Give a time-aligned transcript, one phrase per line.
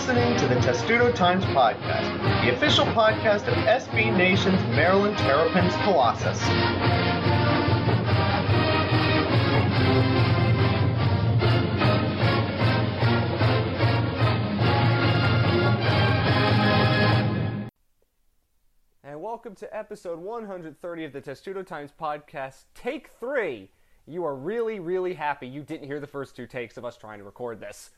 [0.00, 6.40] listening to the Testudo Times Podcast, the official podcast of SB Nation's Maryland Terrapins Colossus.
[19.04, 23.70] And welcome to episode 130 of the Testudo Times Podcast, take three.
[24.06, 27.18] You are really, really happy you didn't hear the first two takes of us trying
[27.18, 27.90] to record this.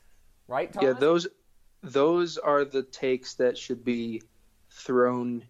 [0.49, 0.85] Right, Thomas?
[0.85, 1.27] Yeah, those
[1.83, 4.21] those are the takes that should be
[4.69, 5.43] thrown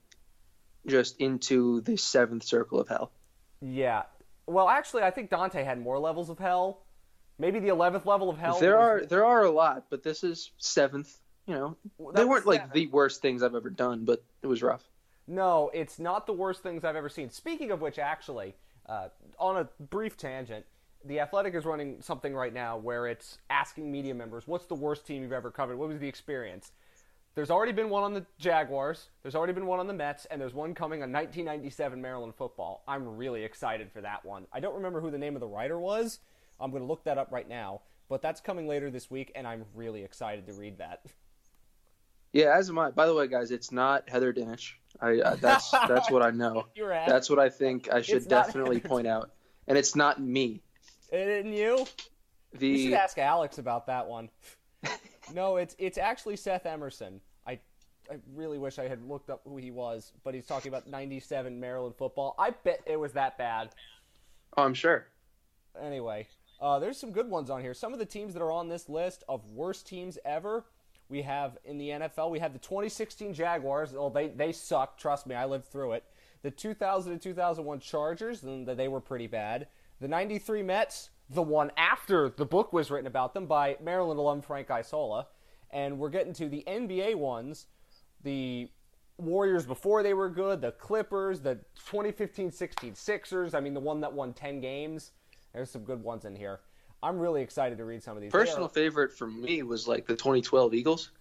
[0.85, 3.11] just into the seventh circle of hell.
[3.61, 4.03] Yeah.
[4.45, 6.81] Well, actually, I think Dante had more levels of hell.
[7.39, 8.59] Maybe the 11th level of hell.
[8.59, 11.19] There was- are there are a lot, but this is seventh.
[11.45, 11.77] You know,
[12.13, 14.89] they weren't like the worst things I've ever done, but it was rough.
[15.27, 17.29] No, it's not the worst things I've ever seen.
[17.29, 18.55] Speaking of which, actually,
[18.87, 20.65] uh, on a brief tangent,
[21.05, 25.05] the Athletic is running something right now where it's asking media members, "What's the worst
[25.05, 25.77] team you've ever covered?
[25.77, 26.71] What was the experience?"
[27.35, 29.09] There's already been one on the Jaguars.
[29.23, 32.83] There's already been one on the Mets, and there's one coming on 1997 Maryland football.
[32.87, 34.45] I'm really excited for that one.
[34.53, 36.19] I don't remember who the name of the writer was.
[36.59, 39.47] I'm going to look that up right now, but that's coming later this week, and
[39.47, 41.05] I'm really excited to read that.
[42.33, 42.89] Yeah, as am I.
[42.89, 44.73] By the way, guys, it's not Heather Dinich.
[44.99, 46.65] I, I that's that's what I know.
[46.75, 49.31] That's what I think I should It's definitely point out.
[49.67, 50.62] And it's not me.
[51.13, 51.85] Didn't you?
[52.53, 54.29] The You should ask Alex about that one.
[55.33, 57.21] no, it's it's actually Seth Emerson.
[57.45, 57.59] I
[58.11, 61.59] I really wish I had looked up who he was, but he's talking about 97
[61.59, 62.35] Maryland football.
[62.39, 63.69] I bet it was that bad.
[64.57, 65.05] oh, I'm sure.
[65.79, 66.27] Anyway,
[66.59, 67.75] uh, there's some good ones on here.
[67.75, 70.65] Some of the teams that are on this list of worst teams ever.
[71.09, 73.93] We have in the NFL, we have the 2016 Jaguars.
[73.93, 74.97] Well, they they suck.
[74.97, 76.05] Trust me, I lived through it.
[76.41, 79.67] The 2000 and 2001 Chargers, and they were pretty bad.
[80.03, 84.41] The 93 Mets, the one after the book was written about them by Maryland alum
[84.41, 85.27] Frank Isola.
[85.71, 87.67] And we're getting to the NBA ones.
[88.21, 88.69] The
[89.17, 91.57] Warriors before they were good, the Clippers, the
[91.89, 93.53] 2015-16 Sixers.
[93.53, 95.13] I mean, the one that won 10 games.
[95.53, 96.59] There's some good ones in here.
[97.01, 98.29] I'm really excited to read some of these.
[98.33, 101.11] Personal are- favorite for me was like the 2012 Eagles.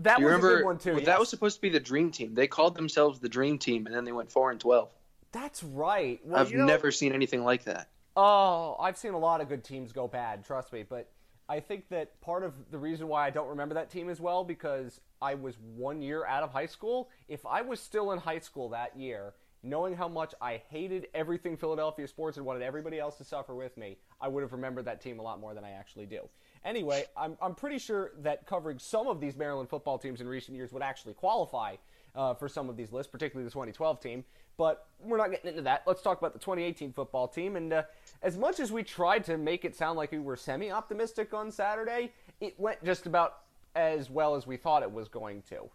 [0.00, 0.90] that was remember a good one too.
[0.90, 1.06] well, yes.
[1.06, 2.34] that was supposed to be the dream team.
[2.34, 4.90] They called themselves the dream team, and then they went four and 12.
[5.32, 6.20] That's right.
[6.22, 7.88] Well, I've you know- never seen anything like that.
[8.16, 10.82] Oh, I've seen a lot of good teams go bad, trust me.
[10.88, 11.10] But
[11.48, 14.42] I think that part of the reason why I don't remember that team as well
[14.42, 17.10] because I was one year out of high school.
[17.28, 21.56] If I was still in high school that year, knowing how much I hated everything
[21.56, 25.00] Philadelphia sports and wanted everybody else to suffer with me, I would have remembered that
[25.00, 26.28] team a lot more than I actually do.
[26.64, 30.56] Anyway, I'm, I'm pretty sure that covering some of these Maryland football teams in recent
[30.56, 31.76] years would actually qualify
[32.14, 34.24] uh, for some of these lists, particularly the 2012 team.
[34.58, 35.82] But we're not getting into that.
[35.86, 37.56] Let's talk about the 2018 football team.
[37.56, 37.82] And uh,
[38.22, 41.50] as much as we tried to make it sound like we were semi optimistic on
[41.50, 43.38] Saturday, it went just about
[43.74, 45.56] as well as we thought it was going to.
[45.56, 45.68] A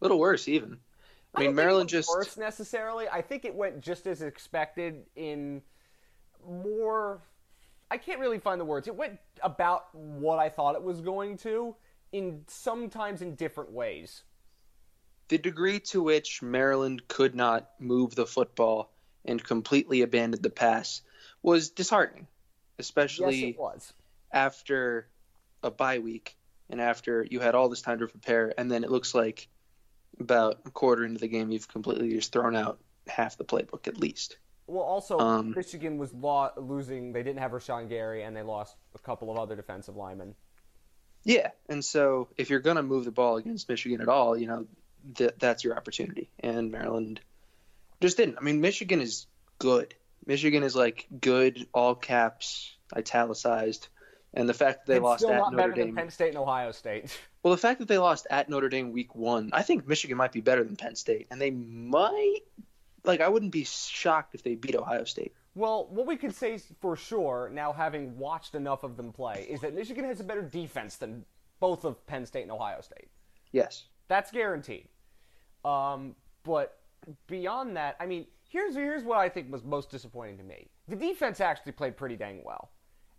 [0.00, 0.78] little worse, even.
[1.34, 2.08] I mean, think it Maryland just.
[2.08, 3.06] worse necessarily.
[3.08, 5.62] I think it went just as expected in
[6.48, 7.20] more.
[7.90, 8.88] I can't really find the words.
[8.88, 11.74] It went about what I thought it was going to,
[12.12, 14.22] in sometimes in different ways.
[15.28, 18.90] The degree to which Maryland could not move the football
[19.24, 21.02] and completely abandoned the pass
[21.42, 22.26] was disheartening,
[22.78, 23.92] Yes, especially it was.
[24.32, 25.08] after
[25.62, 26.36] a bye week
[26.70, 29.48] and after you had all this time to prepare, and then it looks like
[30.20, 33.98] about a quarter into the game you've completely just thrown out half the playbook at
[33.98, 34.38] least.
[34.66, 37.12] Well, also Um, Michigan was lo- losing.
[37.12, 40.34] They didn't have Rashan Gary, and they lost a couple of other defensive linemen.
[41.24, 44.46] Yeah, and so if you're going to move the ball against Michigan at all, you
[44.46, 44.66] know,
[45.14, 46.30] th- that's your opportunity.
[46.40, 47.20] And Maryland
[48.00, 48.38] just didn't.
[48.38, 49.26] I mean, Michigan is
[49.58, 49.94] good.
[50.26, 53.88] Michigan is like good, all caps, italicized.
[54.34, 55.86] And the fact that they it's lost still at not Notre better Dame.
[55.86, 57.18] than Penn State and Ohio State.
[57.44, 60.32] Well, the fact that they lost at Notre Dame week one, I think Michigan might
[60.32, 61.28] be better than Penn State.
[61.30, 62.40] And they might,
[63.04, 65.32] like, I wouldn't be shocked if they beat Ohio State.
[65.54, 69.60] Well, what we can say for sure, now having watched enough of them play, is
[69.60, 71.24] that Michigan has a better defense than
[71.60, 73.08] both of Penn State and Ohio State.
[73.52, 73.84] Yes.
[74.08, 74.88] That's guaranteed.
[75.64, 76.14] Um,
[76.44, 76.78] but
[77.26, 80.68] beyond that, I mean, here's here's what I think was most disappointing to me.
[80.88, 82.70] The defense actually played pretty dang well,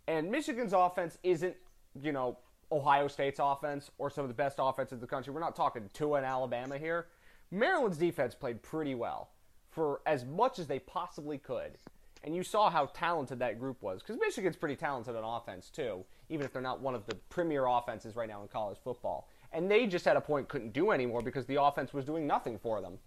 [0.08, 1.54] and Michigan's offense isn't,
[2.00, 2.38] you know,
[2.72, 5.32] Ohio State's offense or some of the best offenses in the country.
[5.32, 7.06] We're not talking Tua and Alabama here.
[7.50, 9.30] Maryland's defense played pretty well
[9.70, 11.78] for as much as they possibly could.
[12.22, 16.04] And you saw how talented that group was because Michigan's pretty talented on offense too,
[16.28, 19.28] even if they're not one of the premier offenses right now in college football.
[19.52, 22.58] And they just at a point couldn't do anymore because the offense was doing nothing
[22.58, 22.98] for them.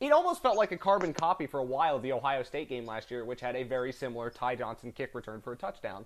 [0.00, 2.86] It almost felt like a carbon copy for a while of the Ohio State game
[2.86, 6.04] last year, which had a very similar Ty Johnson kick return for a touchdown.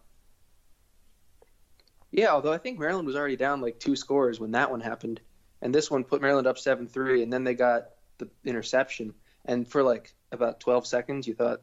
[2.12, 5.20] Yeah, although I think Maryland was already down like two scores when that one happened,
[5.62, 9.14] and this one put Maryland up seven three, and then they got the interception,
[9.44, 11.62] and for like about twelve seconds, you thought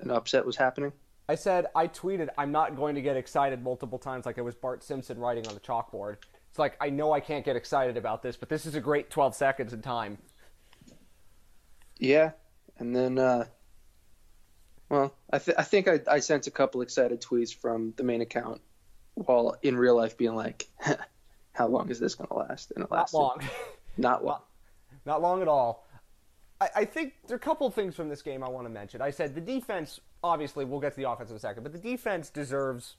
[0.00, 0.92] an upset was happening.
[1.28, 4.54] I said I tweeted I'm not going to get excited multiple times like it was
[4.54, 6.16] Bart Simpson writing on the chalkboard.
[6.56, 9.10] It's like I know I can't get excited about this, but this is a great
[9.10, 10.16] 12 seconds in time.
[11.98, 12.30] Yeah,
[12.78, 13.44] and then, uh,
[14.88, 18.22] well, I, th- I think I, I sent a couple excited tweets from the main
[18.22, 18.62] account
[19.16, 20.66] while in real life being like,
[21.52, 22.72] how long is this going to last?
[22.74, 23.18] And it lasted.
[23.18, 23.40] Not long.
[23.98, 24.40] Not long.
[25.04, 25.86] Not, long at all.
[26.58, 28.72] I, I think there are a couple of things from this game I want to
[28.72, 29.02] mention.
[29.02, 31.78] I said the defense, obviously, we'll get to the offense in a second, but the
[31.78, 32.94] defense deserves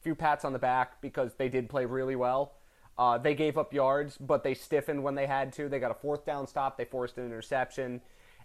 [0.00, 2.54] a few pats on the back because they did play really well.
[2.98, 5.68] Uh, they gave up yards, but they stiffened when they had to.
[5.68, 6.76] They got a fourth down stop.
[6.76, 8.00] They forced an interception,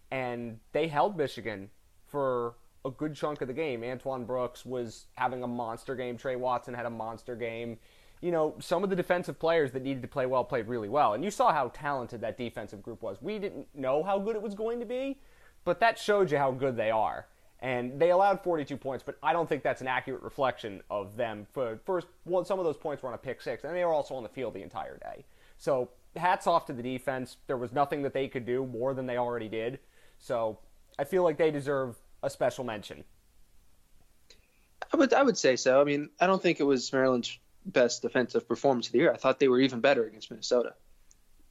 [0.09, 1.69] and they held Michigan
[2.07, 2.55] for
[2.85, 3.83] a good chunk of the game.
[3.83, 6.17] Antoine Brooks was having a monster game.
[6.17, 7.77] Tre Watson had a monster game.
[8.21, 11.13] You know, some of the defensive players that needed to play well played really well.
[11.13, 13.21] And you saw how talented that defensive group was.
[13.21, 15.19] We didn't know how good it was going to be,
[15.65, 17.27] but that showed you how good they are.
[17.59, 21.47] And they allowed 42 points, but I don't think that's an accurate reflection of them.
[21.51, 23.93] For first, well, some of those points were on a pick six, and they were
[23.93, 25.25] also on the field the entire day.
[25.57, 27.37] So hats off to the defense.
[27.47, 29.79] There was nothing that they could do more than they already did.
[30.19, 30.59] So
[30.99, 33.03] I feel like they deserve a special mention.
[34.93, 35.81] I would I would say so.
[35.81, 39.11] I mean, I don't think it was Maryland's best defensive performance of the year.
[39.11, 40.75] I thought they were even better against Minnesota,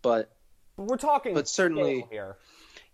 [0.03, 0.33] but
[0.77, 1.35] but we're talking.
[1.35, 2.37] But certainly here.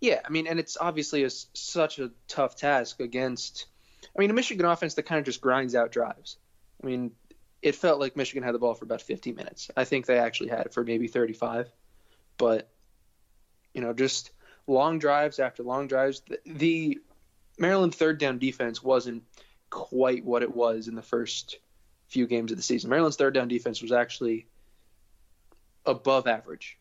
[0.03, 3.67] Yeah, I mean, and it's obviously a, such a tough task against.
[4.03, 6.35] I mean, a Michigan offense that kind of just grinds out drives.
[6.83, 7.11] I mean,
[7.61, 9.71] it felt like Michigan had the ball for about 50 minutes.
[9.77, 11.71] I think they actually had it for maybe 35,
[12.37, 12.69] but
[13.73, 14.31] you know, just
[14.67, 16.21] long drives after long drives.
[16.27, 16.99] The, the
[17.57, 19.23] Maryland third down defense wasn't
[19.69, 21.59] quite what it was in the first
[22.07, 22.89] few games of the season.
[22.89, 24.47] Maryland's third down defense was actually
[25.85, 26.77] above average,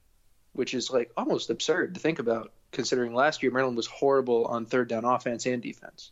[0.54, 4.66] which is like almost absurd to think about considering last year Maryland was horrible on
[4.66, 6.10] third down offense and defense.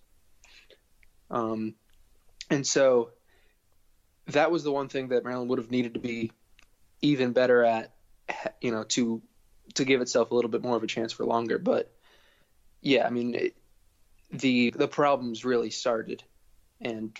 [1.30, 1.74] Um,
[2.50, 3.10] and so
[4.26, 6.32] that was the one thing that Maryland would have needed to be
[7.00, 7.94] even better at,
[8.60, 9.22] you know, to
[9.74, 11.58] to give itself a little bit more of a chance for longer.
[11.58, 11.92] But
[12.80, 13.56] yeah, I mean, it,
[14.30, 16.22] the the problems really started
[16.80, 17.16] and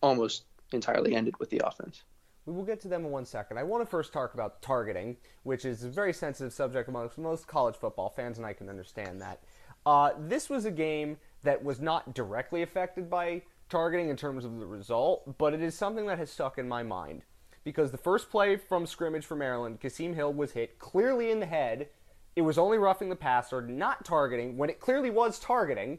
[0.00, 2.02] almost entirely ended with the offense.
[2.46, 3.58] We will get to them in one second.
[3.58, 7.46] I want to first talk about targeting, which is a very sensitive subject amongst most
[7.46, 9.40] college football fans, and I can understand that.
[9.86, 14.58] Uh, this was a game that was not directly affected by targeting in terms of
[14.58, 17.22] the result, but it is something that has stuck in my mind.
[17.62, 21.46] Because the first play from scrimmage for Maryland, Kasim Hill was hit clearly in the
[21.46, 21.88] head.
[22.36, 25.98] It was only roughing the passer, not targeting, when it clearly was targeting.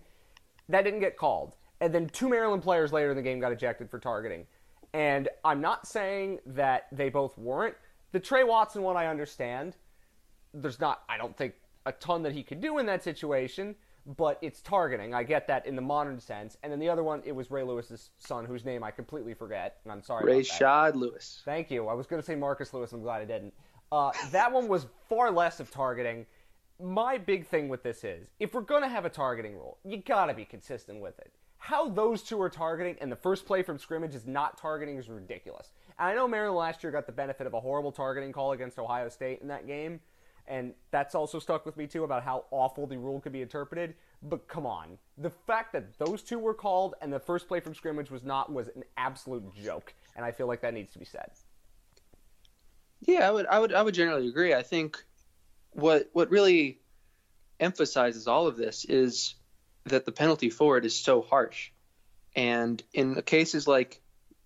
[0.70, 1.56] That didn't get called.
[1.80, 4.48] And then two Maryland players later in the game got ejected for targeting.
[4.94, 7.76] And I'm not saying that they both weren't.
[8.12, 9.78] The Tre Watson one, I understand.
[10.54, 11.54] There's not, I don't think,
[11.86, 13.76] a ton that he could do in that situation,
[14.18, 15.14] but it's targeting.
[15.14, 16.58] I get that in the modern sense.
[16.62, 19.78] And then the other one, it was Ray Lewis's son, whose name I completely forget,
[19.84, 20.26] and I'm sorry.
[20.26, 21.42] Rayshad Lewis.
[21.46, 21.88] Thank you.
[21.88, 22.92] I was going to say Marcus Lewis.
[22.92, 23.54] I'm glad I didn't.
[23.92, 26.26] Uh, that one was far less of targeting.
[26.82, 29.98] My big thing with this is, if we're going to have a targeting rule, you
[29.98, 33.62] got to be consistent with it how those two are targeting and the first play
[33.62, 35.74] from scrimmage is not targeting is ridiculous.
[36.00, 38.80] And I know Maryland last year got the benefit of a horrible targeting call against
[38.80, 40.00] Ohio State in that game,
[40.48, 43.94] and that's also stuck with me too about how awful the rule could be interpreted.
[44.24, 47.76] But come on, the fact that those two were called and the first play from
[47.76, 51.06] scrimmage was not was an absolute joke, and I feel like that needs to be
[51.06, 51.30] said.
[53.02, 54.56] Yeah, I would, I would, I would generally agree.
[54.56, 54.98] I think
[55.74, 56.80] what what really
[57.60, 59.36] emphasizes all of this is
[59.86, 61.72] that the penalty for it is so harsh.
[62.36, 64.02] And in cases like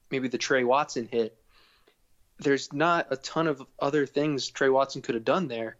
[0.09, 1.37] maybe the Tre Watson hit,
[2.39, 5.77] there's not a ton of other things Tre Watson could have done there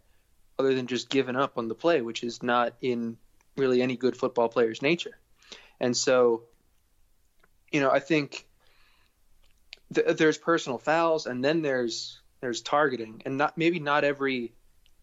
[0.58, 3.16] other than just given up on the play, which is not in
[3.56, 5.18] really any good football player's nature.
[5.80, 6.44] And so,
[7.70, 8.46] you know, I think
[9.94, 14.52] th- there's personal fouls and then there's there's targeting and not maybe not every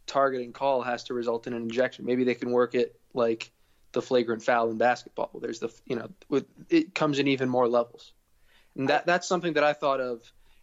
[0.05, 2.05] targeting call has to result in an injection.
[2.05, 3.51] Maybe they can work it like
[3.93, 5.31] the flagrant foul in basketball.
[5.41, 8.11] There's the you know with, it comes in even more levels,
[8.75, 10.21] and that that's something that I thought of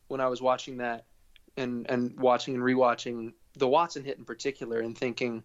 [0.08, 1.06] when I was watching that
[1.56, 5.42] and and watching and rewatching the Watson hit in particular, and thinking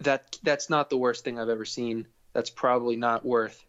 [0.00, 2.06] that that's not the worst thing I've ever seen.
[2.32, 3.64] That's probably not worth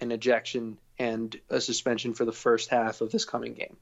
[0.00, 3.76] an ejection and a suspension for the first half of this coming game.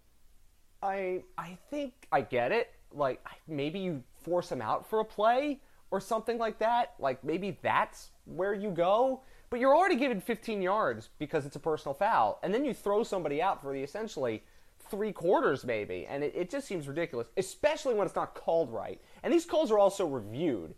[0.82, 2.70] I I think I get it.
[2.92, 6.94] Like maybe you force him out for a play or something like that.
[6.98, 11.60] Like maybe that's where you go, but you're already given 15 yards because it's a
[11.60, 14.42] personal foul, and then you throw somebody out for the essentially
[14.90, 19.00] three quarters maybe, and it, it just seems ridiculous, especially when it's not called right.
[19.22, 20.74] And these calls are also reviewed.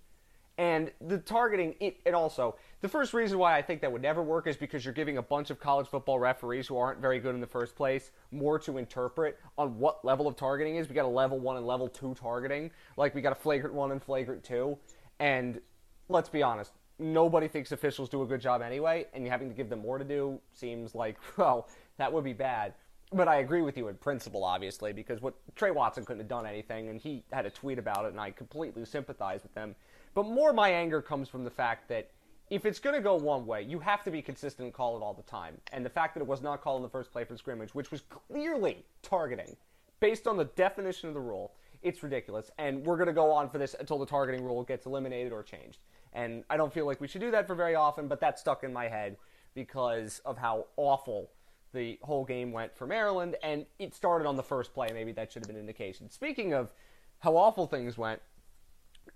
[0.59, 4.25] And the targeting, it, it also, the first reason why I think that would never
[4.25, 7.37] work is because you're giving a bunch of college football referees who aren't very good
[7.37, 10.89] in the first place more to interpret on what level of targeting is.
[10.89, 13.93] We got a level one and level two targeting, like we got a flagrant one
[13.93, 14.77] and flagrant two.
[15.21, 15.61] And
[16.09, 19.69] let's be honest, nobody thinks officials do a good job anyway, and having to give
[19.69, 22.75] them more to do seems like, well, that would be bad.
[23.13, 26.47] But I agree with you in principle, obviously, because what Tre Watson couldn't have done
[26.47, 29.75] anything, and he had a tweet about it, and I completely sympathize with him.
[30.15, 32.11] But more my anger comes from the fact that
[32.51, 35.01] if it's going to go one way, you have to be consistent and call it
[35.01, 35.59] all the time.
[35.73, 37.91] And the fact that it was not called in the first play for scrimmage, which
[37.91, 39.57] was clearly targeting,
[40.01, 41.53] based on the definition of the rule,
[41.83, 42.51] it's ridiculous.
[42.59, 45.43] And we're going to go on for this until the targeting rule gets eliminated or
[45.43, 45.79] changed.
[46.19, 48.65] And I don't feel like we should do that for very often, but that stuck
[48.65, 49.17] in my head
[49.55, 51.31] because of how awful
[51.73, 53.37] the whole game went for Maryland.
[53.41, 54.89] And it started on the first play.
[54.93, 56.11] Maybe that should have been an indication.
[56.11, 56.73] Speaking of
[57.21, 58.21] how awful things went,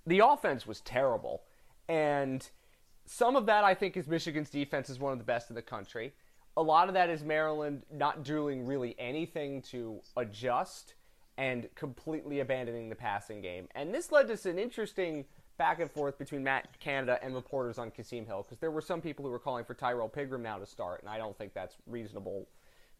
[0.07, 1.43] the offense was terrible.
[1.89, 2.49] And
[3.05, 5.63] some of that, I think, is Michigan's defense is one of the best in the
[5.63, 6.13] country.
[6.57, 10.95] A lot of that is Maryland not doing really anything to adjust
[11.37, 13.67] and completely abandoning the passing game.
[13.75, 15.25] And this led to an interesting
[15.62, 19.00] back and forth between Matt Canada and reporters on Kasim Hill because there were some
[19.00, 21.76] people who were calling for Tyrrell Pigrome now to start, and I don't think that's
[21.87, 22.49] reasonable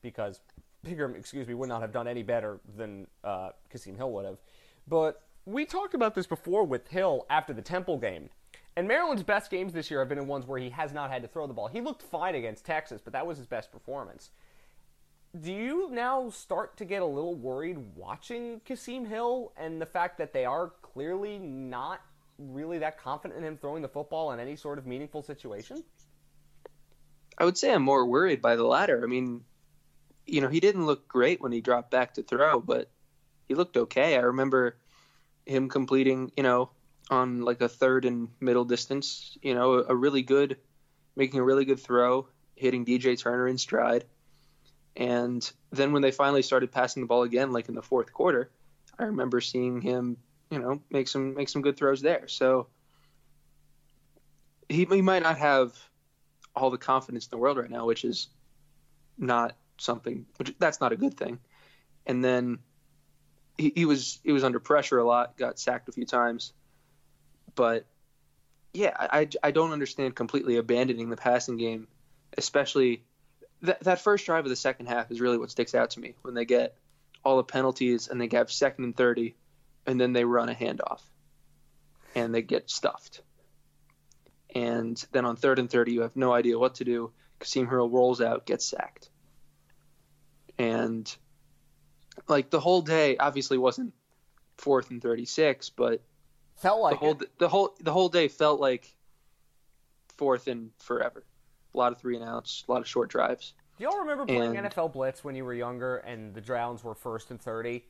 [0.01, 0.39] because
[0.87, 4.39] Pigrome, excuse me, would not have done any better than uh, Kasim Hill would have.
[4.87, 8.29] But we talked about this before with Hill after the Temple game.
[8.77, 11.21] And Maryland's best games this year have been in ones where he has not had
[11.23, 11.67] to throw the ball.
[11.67, 14.31] He looked fine against Texas, but that was his best performance.
[15.41, 20.17] Do you now start to get a little worried watching Kasim Hill and the fact
[20.19, 22.03] that they are clearly not
[22.51, 25.83] really that confident in him throwing the football in any sort of meaningful situation?
[27.39, 29.03] I would say I'm more worried by the latter.
[29.03, 29.43] I mean,
[30.27, 32.89] you know, he didn't look great when he dropped back to throw, but
[33.49, 34.17] he looked okay.
[34.17, 34.77] I remember
[35.47, 36.71] him completing, you know,
[37.11, 40.57] on like a third and middle distance, you know, a, really good,
[41.17, 44.05] making a really good throw, hitting DJ Turner in stride.
[44.97, 48.51] And then when they finally started passing the ball again, like in the fourth quarter,
[48.99, 50.19] I remember seeing him,
[50.53, 52.29] you know, make some make some good throws there.
[52.29, 52.67] So
[54.69, 55.75] he, he might not have
[56.55, 58.29] all the confidence in the world right now, which is
[59.17, 61.39] not something which that's not a good thing.
[62.05, 62.59] And then
[63.57, 66.53] he, he was he was under pressure a lot, got sacked a few times,
[67.55, 67.87] but
[68.75, 71.89] yeah, I, I don't understand completely abandoning the passing game,
[72.37, 73.05] especially
[73.63, 76.15] that that first drive of the second half is really what sticks out to me
[76.21, 76.77] when they get
[77.25, 79.35] all the penalties and they have second and thirty,
[79.87, 81.01] and then they run a handoff,
[82.15, 83.23] and they get stuffed,
[84.55, 87.13] and then on third and thirty you have no idea what to do.
[87.39, 89.11] Kasim Hill rolls out, gets sacked,
[90.59, 91.15] and
[92.29, 93.93] like the whole day obviously wasn't
[94.59, 96.03] fourth and 36 but
[96.57, 97.39] felt like the whole it.
[97.39, 98.95] the whole the whole day felt like
[100.19, 101.25] fourth and forever
[101.75, 104.57] a lot of three and outs a lot of short drives Do y'all remember playing
[104.57, 107.83] And- NFL Blitz when you were younger and the Drowns were first and 30?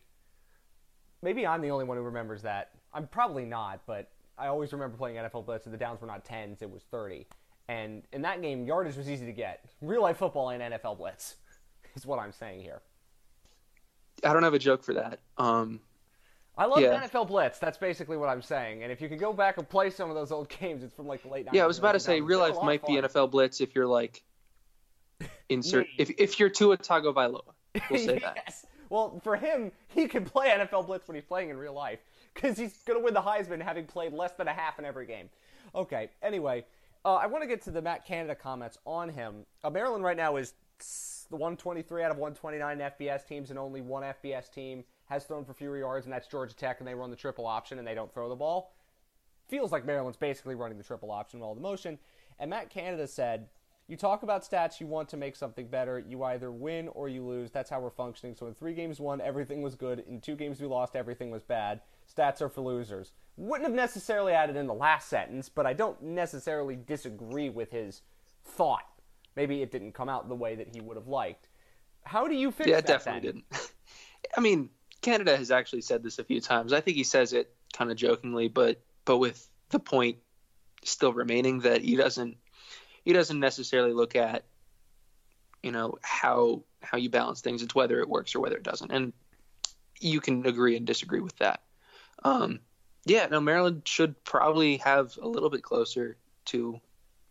[1.22, 2.70] Maybe I'm the only one who remembers that.
[2.92, 6.24] I'm probably not, but I always remember playing NFL Blitz and the downs were not
[6.24, 7.26] 10s, it was 30.
[7.68, 9.64] And in that game, yardage was easy to get.
[9.80, 11.36] Real life football and NFL Blitz
[11.94, 12.82] is what I'm saying here.
[14.24, 15.80] i don't have a joke for that um
[16.56, 17.00] I love Yeah.
[17.02, 17.58] NFL Blitz.
[17.58, 18.82] That's basically what I'm saying.
[18.82, 21.06] And if you can go back and play some of those old games, it's from
[21.06, 21.54] like the late 90s.
[21.54, 22.28] yeah i was about to say 2000s.
[22.28, 24.22] real life might be nfl blitz if you're like
[25.48, 27.40] insert if, if you're Tua Tagovailoa
[27.90, 28.66] we'll say that yes.
[28.92, 32.00] Well, for him, he can play NFL Blitz when he's playing in real life
[32.34, 35.06] because he's going to win the Heisman having played less than a half in every
[35.06, 35.30] game.
[35.74, 36.10] Okay.
[36.22, 36.66] Anyway,
[37.02, 39.46] uh, I want to get to the Matt Canada comments on him.
[39.64, 40.52] Uh, Maryland right now is
[41.30, 45.54] the 123 out of 129 FBS teams, and only one FBS team has thrown for
[45.54, 48.12] fewer yards, and that's Georgia Tech, and they run the triple option and they don't
[48.12, 48.74] throw the ball.
[49.48, 51.98] Feels like Maryland's basically running the triple option with all the motion.
[52.38, 53.48] And Matt Canada said,
[53.88, 55.98] You talk about stats, you want to make something better.
[55.98, 57.50] You either win or you lose.
[57.50, 58.34] That's how we're functioning.
[58.34, 60.04] So in three games won, everything was good.
[60.08, 61.80] In two games we lost, everything was bad.
[62.10, 63.12] Stats are for losers.
[63.36, 68.02] Wouldn't have necessarily added in the last sentence, but I don't necessarily disagree with his
[68.44, 68.86] thought.
[69.36, 71.48] Maybe it didn't come out the way that he would have liked.
[72.04, 72.84] How do you fix yeah that?
[72.84, 73.42] it definitely then?
[73.50, 73.72] didn't
[74.36, 74.70] i mean
[75.00, 77.96] canada has actually said this a few times i think he says it kind of
[77.96, 80.18] jokingly but but with the point
[80.84, 82.36] still remaining that he doesn't
[83.04, 84.44] he doesn't necessarily look at
[85.62, 87.62] you know how how you balance things.
[87.62, 88.90] It's whether it works or whether it doesn't.
[88.90, 89.12] And
[90.00, 91.60] you can agree and disagree with that.
[92.24, 92.60] Um
[93.04, 96.16] yeah no maryland should probably have a little bit closer
[96.46, 96.80] to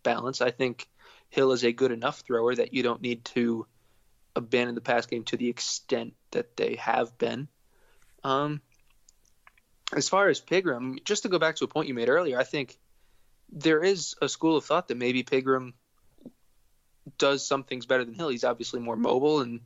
[0.02, 0.40] balance.
[0.40, 0.88] I think
[1.30, 3.66] hill is a good enough thrower that you don't need to
[4.34, 7.48] abandon the pass game to the extent that they have been.
[8.24, 8.60] Um,
[9.94, 12.44] as far as Pigrome, just to go back to a point you made earlier, I
[12.44, 12.78] think
[13.52, 15.74] there is a school of thought that maybe Pigrome
[17.18, 18.30] does some things better than Hill.
[18.30, 19.60] He's obviously more mobile, and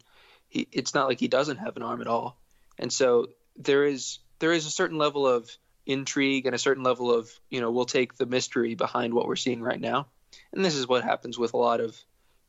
[0.49, 2.37] he, it's not like he doesn't have an arm at all.
[2.78, 5.50] And so there is there is a certain level of
[5.87, 9.37] intrigue and a certain level of you know we'll take the mystery behind what we're
[9.37, 10.09] seeing right now.
[10.52, 11.97] And this is what happens with a lot of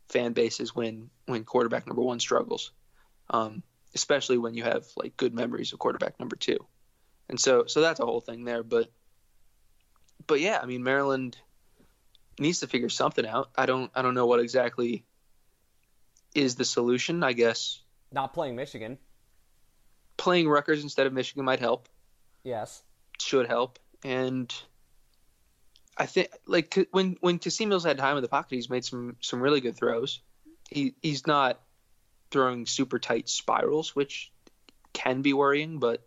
[0.09, 2.71] fan bases when when quarterback number one struggles,
[3.29, 3.61] um,
[3.93, 6.57] especially when you have like good memories of quarterback number two.
[7.29, 8.63] And so so that's a whole thing there.
[8.63, 8.89] But
[10.25, 11.37] but yeah, I mean Maryland
[12.39, 13.49] needs to figure something out.
[13.55, 15.05] I don't I don't know what exactly
[16.33, 17.23] is the solution.
[17.23, 17.81] I guess
[18.11, 18.97] not playing Michigan.
[20.17, 21.87] Playing Rutgers instead of Michigan might help.
[22.43, 22.81] Yes,
[23.19, 23.79] should help.
[24.03, 24.53] And
[25.97, 29.15] I think like when when Kasim Hill's had time in the pocket, he's made some
[29.21, 30.19] some really good throws.
[30.69, 31.59] He he's not
[32.31, 34.31] throwing super tight spirals, which
[34.93, 36.05] can be worrying, but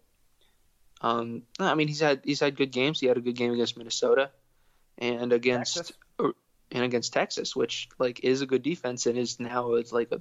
[1.00, 3.00] um, I mean he's had he's had good games.
[3.00, 4.30] He had a good game against Minnesota
[4.99, 5.97] and against Texas.
[6.71, 10.21] and against Texas, which like is a good defense and is now it's like a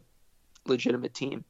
[0.66, 1.44] legitimate team.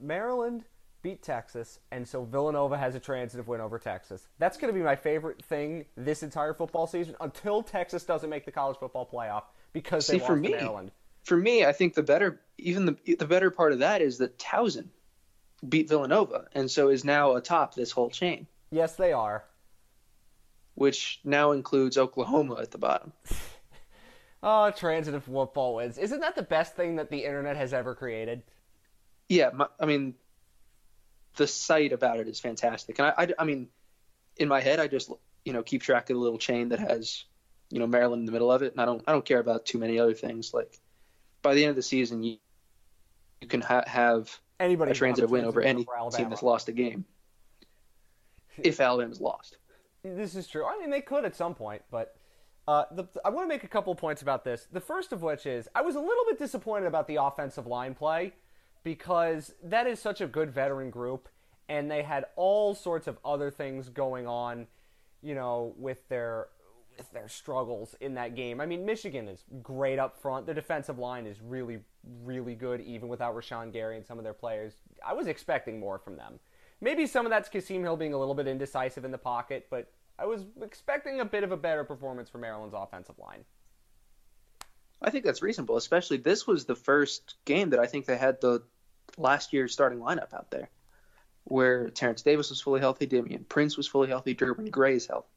[0.00, 0.64] Maryland
[1.02, 4.28] beat Texas, and so Villanova has a transitive win over Texas.
[4.38, 8.44] That's going to be my favorite thing this entire football season until Texas doesn't make
[8.44, 10.90] the college football playoff because See, they lost for me, to Maryland.
[11.24, 14.38] For me, I think the better, even the the better part of that is that
[14.38, 14.88] Towson
[15.66, 18.46] beat Villanova, and so is now atop this whole chain.
[18.70, 19.44] Yes, they are.
[20.74, 23.12] Which now includes Oklahoma at the bottom.
[24.42, 25.98] oh, transitive football wins.
[25.98, 28.42] Isn't that the best thing that the internet has ever created?
[29.28, 30.14] Yeah, my, I mean,
[31.36, 32.98] the site about it is fantastic.
[32.98, 33.68] And I, I, I, mean,
[34.36, 35.10] in my head, I just
[35.44, 37.24] you know keep track of the little chain that has
[37.70, 39.66] you know Maryland in the middle of it, and I don't I don't care about
[39.66, 40.54] too many other things.
[40.54, 40.78] Like
[41.42, 42.38] by the end of the season, you
[43.40, 47.04] you can ha- have anybody a transitive win over any team that's lost a game
[48.64, 49.58] if Alabama's lost.
[50.02, 50.64] This is true.
[50.64, 52.16] I mean, they could at some point, but.
[52.68, 54.68] Uh, the, I want to make a couple points about this.
[54.70, 57.94] The first of which is I was a little bit disappointed about the offensive line
[57.94, 58.34] play
[58.84, 61.28] because that is such a good veteran group,
[61.68, 64.66] and they had all sorts of other things going on,
[65.22, 66.48] you know, with their
[66.96, 68.60] with their struggles in that game.
[68.60, 70.44] I mean, Michigan is great up front.
[70.44, 71.78] Their defensive line is really,
[72.22, 74.74] really good, even without Rashan Gary and some of their players.
[75.06, 76.38] I was expecting more from them.
[76.80, 79.90] Maybe some of that's Kasim Hill being a little bit indecisive in the pocket, but
[80.18, 83.44] I was expecting a bit of a better performance from Maryland's offensive line.
[85.02, 88.40] I think that's reasonable, especially this was the first game that I think they had
[88.40, 88.62] the
[89.16, 90.68] last year's starting lineup out there,
[91.44, 95.28] where Terrance Davis was fully healthy, Damian Prince was fully healthy, Derwin Gray is healthy.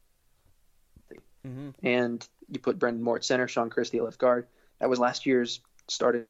[1.46, 1.70] Mm-hmm.
[1.82, 4.46] And you put Brendan Moore at center, Sean Christie left guard.
[4.80, 6.26] That was last year's starting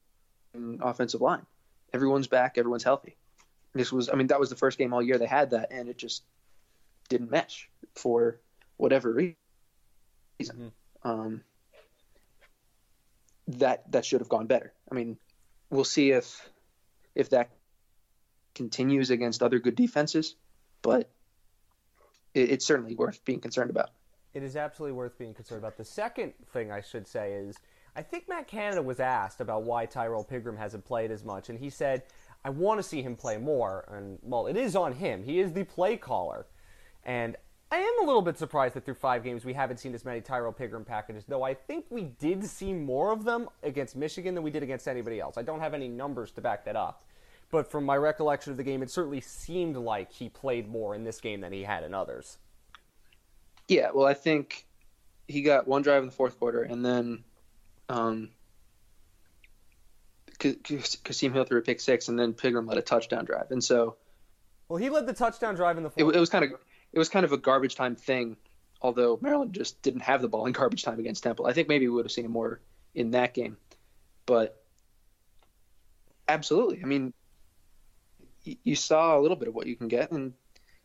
[0.81, 1.47] offensive line.
[1.93, 3.17] Everyone's back, everyone's healthy.
[3.75, 5.89] This was, I mean, that was the first game all year they had that, and
[5.89, 6.23] it just
[7.09, 8.41] didn't mesh for
[8.77, 9.37] whatever reason.
[10.41, 10.69] Mm-hmm.
[11.09, 11.43] Um,
[13.49, 14.73] that that should have gone better.
[14.91, 15.19] I mean,
[15.71, 16.49] we'll see if
[17.15, 17.51] if that
[18.55, 20.35] continues against other good defenses,
[20.83, 21.11] but
[22.33, 23.91] it, it's certainly worth being concerned about.
[24.33, 25.77] It is absolutely worth being concerned about.
[25.77, 27.57] The second thing I should say is
[27.95, 31.59] I think Matt Canada was asked about why Tyrrell Pigrome hasn't played as much, and
[31.59, 32.03] he said,
[32.45, 33.85] I want to see him play more.
[33.91, 35.23] And, well, it is on him.
[35.23, 36.47] He is the play caller.
[37.05, 37.37] And
[37.73, 40.21] I am a little bit surprised that through five games we haven't seen as many
[40.21, 44.45] Tyrrell Pigrome packages, though I think we did see more of them against Michigan than
[44.45, 45.37] we did against anybody else.
[45.37, 47.05] I don't have any numbers to back that up.
[47.51, 51.05] But from my recollection of the game, it certainly seemed like he played more in
[51.05, 52.39] this game than he had in others.
[53.69, 54.67] Yeah, well, I think
[55.29, 57.25] he got one drive in the fourth quarter, and then
[57.89, 58.31] um,
[60.53, 63.51] Kasim Hill threw a pick six, and then Pigrome led a touchdown drive.
[63.51, 63.97] And so.
[64.69, 66.15] Well, he led the touchdown drive in the fourth.
[66.15, 66.53] It, it was kind of
[66.93, 68.37] it was kind of a garbage time thing,
[68.81, 71.47] although Maryland just didn't have the ball in garbage time against Temple.
[71.47, 72.61] I think maybe we would have seen more
[72.95, 73.57] in that game,
[74.27, 74.63] but
[76.29, 76.81] absolutely.
[76.83, 77.13] I mean,
[78.45, 80.35] you saw a little bit of what you can get, and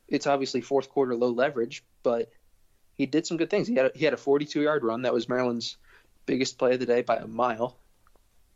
[0.08, 2.32] it's obviously fourth quarter low leverage, but
[2.96, 3.68] he did some good things.
[3.68, 5.78] He had a, he had a 42 yard run that was Maryland's
[6.26, 7.78] biggest play of the day by a mile,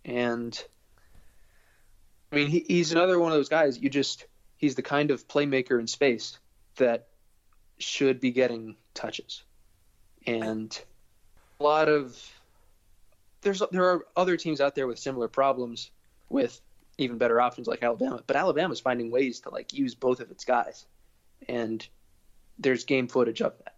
[0.03, 0.61] and
[2.33, 3.79] I mean he, he's another one of those guys.
[3.79, 4.25] You just
[4.57, 6.39] he's the kind of playmaker in space
[6.77, 7.07] that
[7.77, 9.43] should be getting touches.
[10.25, 10.75] And
[11.59, 12.17] a lot of
[13.41, 15.91] there's there are other teams out there with similar problems
[16.27, 16.59] with
[16.97, 20.43] even better options like Alabama, but Alabama's finding ways to like use both of its
[20.43, 20.87] guys.
[21.47, 21.87] And
[22.57, 23.75] there's game footage of that.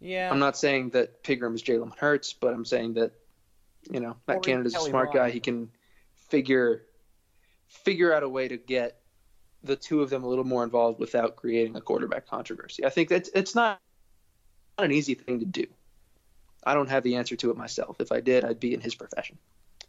[0.00, 0.30] Yeah.
[0.30, 3.10] I'm not saying that Pigrome is Jalen Hurts, but I'm saying that
[3.90, 5.30] you know Matt Canada's a smart guy.
[5.30, 5.70] He can
[6.28, 6.82] figure
[7.70, 9.00] figure out a way to get
[9.62, 12.84] the two of them a little more involved without creating a quarterback controversy.
[12.84, 13.80] I think that it's not,
[14.78, 15.66] not an easy thing to do.
[16.64, 18.00] I don't have the answer to it myself.
[18.00, 19.38] If I did, I'd be in his profession.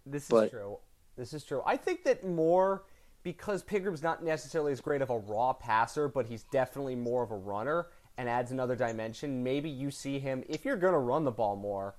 [0.06, 0.78] This but, is true.
[1.18, 1.62] This is true.
[1.66, 2.84] I think that more
[3.24, 7.32] because Pigrome's not necessarily as great of a raw passer, but he's definitely more of
[7.32, 9.44] a runner and adds another dimension.
[9.44, 11.96] Maybe you see him if you're going to run the ball more.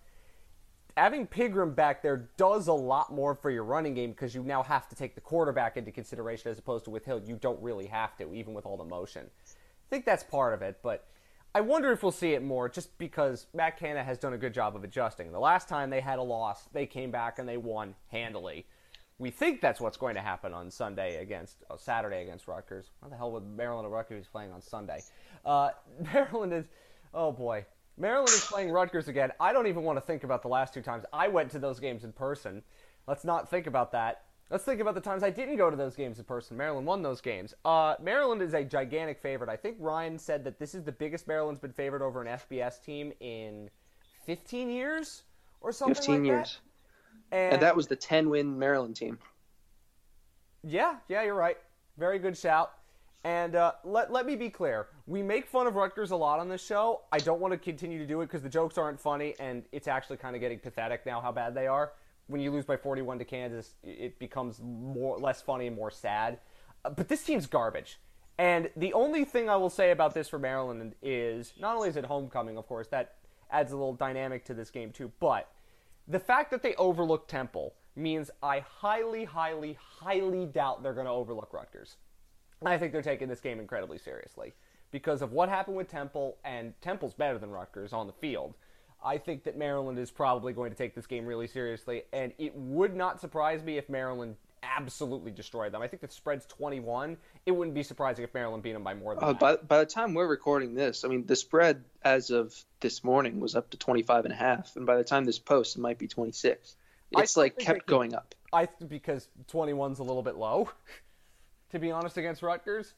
[0.97, 4.63] Having Pigrome back there does a lot more for your running game because you now
[4.63, 7.23] have to take the quarterback into consideration as opposed to with Hill.
[7.25, 9.31] You don't really have to, even with all the motion.
[9.47, 11.07] I think that's part of it, but
[11.55, 14.53] I wonder if we'll see it more just because Matt Canada has done a good
[14.53, 15.33] job of adjusting.
[15.33, 18.67] The last time they had a loss, they came back and they won handily.
[19.19, 22.91] We think that's what's going to happen on Sunday against oh, Saturday against Rutgers.
[23.01, 25.03] What the hell would Maryland or Rutgers playing on Sunday?
[25.45, 25.71] Uh,
[26.13, 26.67] Maryland is,
[27.15, 27.65] oh boy,
[27.97, 29.31] Maryland is playing Rutgers again.
[29.39, 31.79] I don't even want to think about the last two times I went to those
[31.79, 32.63] games in person.
[33.07, 34.25] Let's not think about that.
[34.51, 36.57] Let's think about the times I didn't go to those games in person.
[36.57, 37.55] Maryland won those games.
[37.65, 39.49] Uh, Maryland is a gigantic favorite.
[39.49, 42.83] I think Ryan said that this is the biggest Maryland's been favored over an FBS
[42.83, 43.71] team in
[44.27, 45.23] 15 years
[45.63, 46.61] or something 15 like years.
[47.31, 47.37] That.
[47.37, 49.19] And, and that was the 10 win Maryland team.
[50.63, 51.57] Yeah, yeah, you're right.
[51.97, 52.73] Very good shout.
[53.25, 54.89] And uh, let, let me be clear.
[55.07, 57.03] We make fun of Rutgers a lot on this show.
[57.13, 59.87] I don't want to continue to do it because the jokes aren't funny and it's
[59.87, 61.93] actually kind of getting pathetic now how bad they are
[62.27, 66.39] when you lose by 41 to Kansas, it becomes more less funny and more sad.
[66.85, 67.99] Uh, but this team's garbage.
[68.39, 71.97] And the only thing I will say about this for Maryland is not only is
[71.97, 73.17] it homecoming, of course, that
[73.51, 75.49] adds a little dynamic to this game too, but
[76.09, 81.13] the fact that they overlooked Temple means I highly, highly, highly doubt they're going to
[81.13, 81.97] overlook Rutgers.
[82.69, 84.53] I think they're taking this game incredibly seriously
[84.91, 88.55] because of what happened with Temple, and Temple's better than Rutgers on the field.
[89.05, 92.55] I think that Maryland is probably going to take this game really seriously, and it
[92.55, 95.83] would not surprise me if Maryland absolutely destroyed them.
[95.83, 97.17] I think the spread's 21.
[97.47, 99.41] It wouldn't be surprising if Maryland beat them by more than uh, that.
[99.41, 103.41] By, by the time we're recording this, I mean, the spread as of this morning
[103.41, 105.99] was up to 25 and a half, and by the time this posts, it might
[105.99, 106.77] be 26.
[107.15, 108.35] It's like kept going up.
[108.53, 110.71] I because 21's a little bit low,
[111.73, 112.95] to be honest, against Rutgers.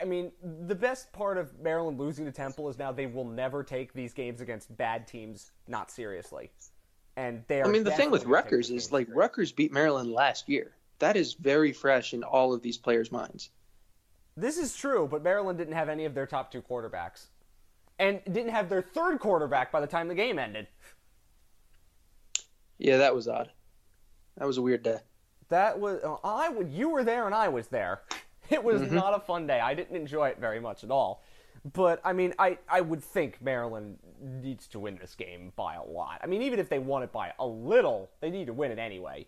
[0.00, 0.32] I mean,
[0.66, 4.14] the best part of Maryland losing to Temple is now they will never take these
[4.14, 6.50] games against bad teams not seriously.
[7.16, 9.18] And they I mean, the thing with Rutgers is like seriously.
[9.18, 10.72] Rutgers beat Maryland last year.
[11.00, 13.50] That is very fresh in all of these players' minds.
[14.36, 17.26] This is true, but Maryland didn't have any of their top two quarterbacks,
[17.98, 20.68] and didn't have their third quarterback by the time the game ended.
[22.78, 23.50] Yeah, that was odd.
[24.36, 24.98] That was a weird day.
[25.48, 26.48] That was I.
[26.48, 28.02] Would you were there, and I was there.
[28.50, 28.94] It was mm-hmm.
[28.94, 29.60] not a fun day.
[29.60, 31.22] I didn't enjoy it very much at all.
[31.72, 35.82] But I mean, I, I would think Maryland needs to win this game by a
[35.82, 36.20] lot.
[36.22, 38.78] I mean, even if they won it by a little, they need to win it
[38.78, 39.26] anyway.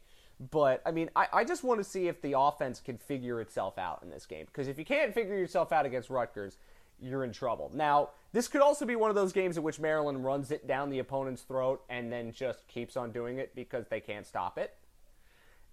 [0.50, 3.78] But I mean, I, I just want to see if the offense can figure itself
[3.78, 4.46] out in this game.
[4.46, 6.56] Because if you can't figure yourself out against Rutgers,
[6.98, 7.70] you're in trouble.
[7.74, 10.88] Now, this could also be one of those games in which Maryland runs it down
[10.90, 14.76] the opponent's throat and then just keeps on doing it because they can't stop it.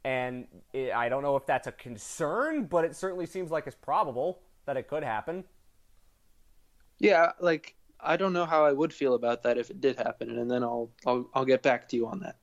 [0.07, 3.75] And it, I don't know if that's a concern, but it certainly seems like it's
[3.75, 5.43] probable that it could happen.
[6.97, 10.29] Yeah, like I don't know how I would feel about that if it did happen,
[10.39, 12.37] and then I'll I'll, I'll get back to you on that.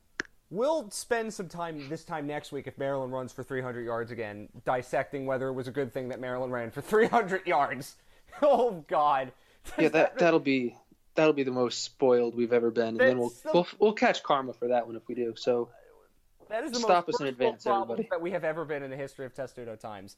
[0.50, 4.50] We'll spend some time this time next week if Maryland runs for 300 yards again,
[4.66, 7.96] dissecting whether it was a good thing that Maryland ran for 300 yards.
[8.42, 9.32] oh God.
[9.78, 10.76] yeah, that that'll be
[11.14, 14.52] that'll be the most spoiled we've ever been, and then we'll, we'll we'll catch karma
[14.52, 15.32] for that one if we do.
[15.34, 15.70] So
[16.54, 18.06] that is the Stop most us in advance, everybody.
[18.10, 20.16] that we have ever been in the history of Testudo Times.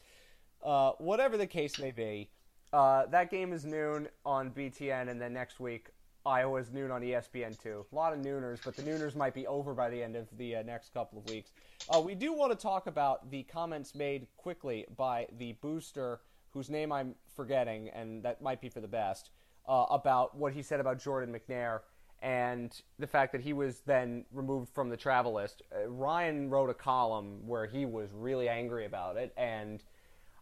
[0.63, 2.29] Uh, whatever the case may be,
[2.75, 5.89] uh, that game is noon on BTN, and then next week
[6.27, 7.87] Iowa's noon on ESPN two.
[7.91, 10.57] A lot of nooners, but the nooners might be over by the end of the
[10.57, 11.53] uh, next couple of weeks.
[11.89, 16.21] Uh, we do want to talk about the comments made quickly by the booster,
[16.51, 19.31] whose name I'm forgetting, and that might be for the best,
[19.67, 21.81] uh, about what he said about Jordan McNair
[22.23, 25.63] and the fact that he was then removed from the travel list.
[25.75, 29.83] Uh, Ryan wrote a column where he was really angry about it, and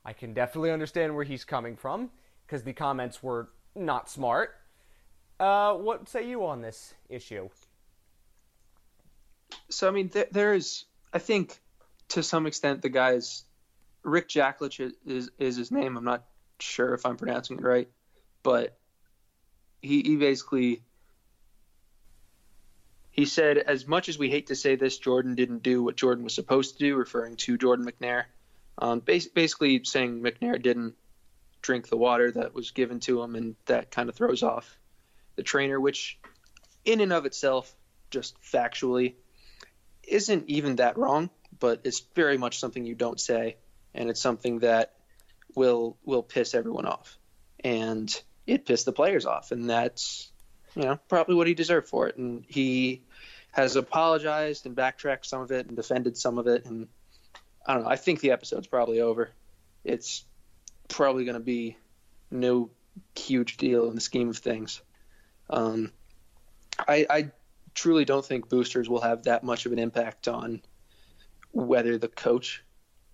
[0.05, 2.11] I can definitely understand where he's coming from
[2.47, 4.57] because the comments were not smart.
[5.41, 7.49] Uh, what say you on this issue?
[9.69, 11.61] So, I mean, there, there's, I think,
[12.11, 13.45] to some extent, the guy's
[14.03, 15.97] Rick Jaklitsch is, is, is his name.
[15.97, 16.25] I'm not
[16.61, 17.89] sure if I'm pronouncing it right,
[18.43, 18.77] but
[19.81, 20.83] he, he basically
[23.15, 26.25] he said, as much as we hate to say this, Jordan didn't do what Jordan
[26.25, 28.25] was supposed to do, referring to Jordan McNair.
[28.77, 30.95] Um, basically saying McNair didn't
[31.63, 34.77] drink the water that was given to him, and that kind of throws off
[35.37, 36.19] the trainer, which,
[36.85, 37.73] in and of itself,
[38.11, 39.15] just factually,
[40.03, 43.57] isn't even that wrong, but it's very much something you don't say
[43.95, 44.93] and it's something that
[45.55, 47.17] will will piss everyone off,
[47.61, 48.13] and
[48.47, 50.31] it pissed the players off, and that's
[50.75, 53.04] you know probably what he deserved for it, and he
[53.55, 56.89] has apologized and backtracked some of it and defended some of it, and
[57.65, 57.89] I don't know.
[57.89, 59.31] I think the episode's probably over.
[59.85, 60.25] It's
[60.89, 61.77] probably going to be
[62.33, 62.71] no
[63.17, 64.83] huge deal in the scheme of things.
[65.49, 65.93] Um,
[66.81, 67.31] I, I
[67.75, 70.61] truly don't think boosters will have that much of an impact on
[71.53, 72.65] whether the coach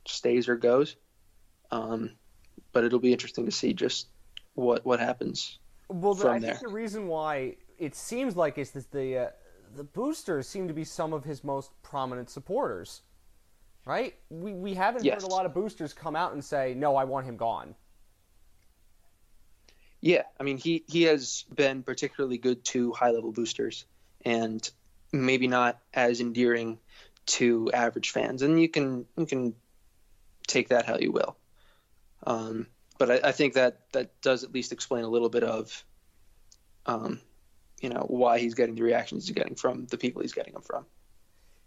[0.06, 0.96] stays or goes.
[1.70, 2.12] Um,
[2.72, 4.08] but it'll be interesting to see just
[4.54, 6.54] what what happens well, from I there.
[6.54, 9.28] think the reason why it seems like is that the uh,
[9.74, 13.02] the boosters seem to be some of his most prominent supporters,
[13.84, 14.14] right?
[14.30, 15.14] We we haven't Yes.
[15.14, 17.74] heard a lot of boosters come out and say, "No, I want him gone."
[20.00, 23.84] Yeah, I mean he he has been particularly good to high level boosters
[24.24, 24.68] and
[25.12, 26.78] maybe not as endearing
[27.26, 29.54] to average fans, and you can you can
[30.46, 31.36] take that how you will.
[32.26, 32.66] Um,
[32.98, 35.84] but I, I think that that does at least explain a little bit of,
[36.86, 37.20] um,
[37.80, 40.62] you know, why he's getting the reactions he's getting from the people he's getting them
[40.62, 40.84] from.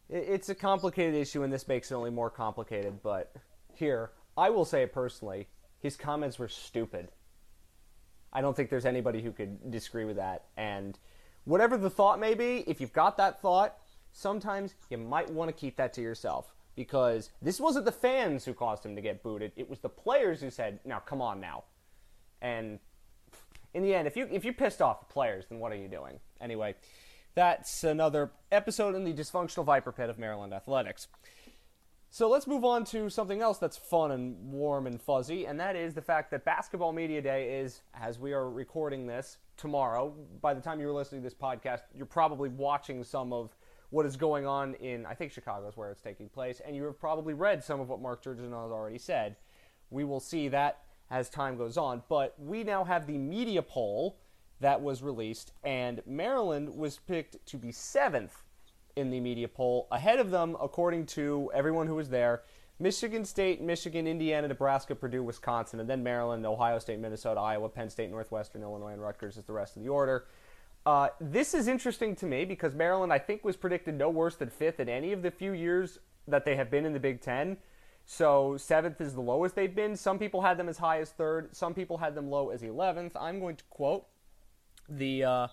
[0.10, 3.02] It's a complicated issue, and this makes it only more complicated.
[3.02, 3.34] But
[3.73, 5.47] here, I will say it personally:
[5.80, 7.10] his comments were stupid.
[8.32, 10.45] I don't think there's anybody who could disagree with that.
[10.58, 10.97] And
[11.45, 13.78] whatever the thought may be, if you've got that thought,
[14.12, 18.54] sometimes you might want to keep that to yourself because this wasn't the fans who
[18.54, 21.63] caused him to get booted; it was the players who said, "Now, come on, now."
[22.41, 22.80] And
[23.73, 25.88] in the end, if you if you pissed off the players, then what are you
[25.88, 26.19] doing?
[26.39, 26.75] Anyway,
[27.36, 31.07] that's another episode in the dysfunctional Viper Pit of Maryland athletics.
[32.09, 35.75] So let's move on to something else that's fun and warm and fuzzy, and that
[35.75, 40.13] is the fact that Basketball Media Day is, as we are recording this, tomorrow.
[40.39, 43.55] By the time you're listening to this podcast, you're probably watching some of
[43.89, 46.83] what is going on in, I think Chicago is where it's taking place, and you
[46.83, 49.36] have probably read some of what Mark Turgeon has already said.
[49.89, 50.81] We will see that
[51.13, 54.17] as time goes on, but we now have the media poll
[54.60, 58.43] that was released, and Maryland was picked to be seventh
[58.95, 59.88] in the media poll.
[59.91, 62.41] Ahead of them, according to everyone who was there,
[62.80, 67.91] Michigan State, Michigan, Indiana, Nebraska, Purdue, Wisconsin, and then Maryland, Ohio State, Minnesota, Iowa, Penn
[67.91, 70.26] State, Northwestern, Illinois, and Rutgers is the rest of the order.
[70.84, 74.49] Uh, this is interesting to me because Maryland, I think, was predicted no worse than
[74.49, 77.58] fifth in any of the few years that they have been in the Big Ten.
[78.05, 79.95] So seventh is the lowest they've been.
[79.95, 81.55] Some people had them as high as third.
[81.55, 83.15] Some people had them low as eleventh.
[83.15, 84.05] I'm going to quote
[84.89, 85.47] the uh,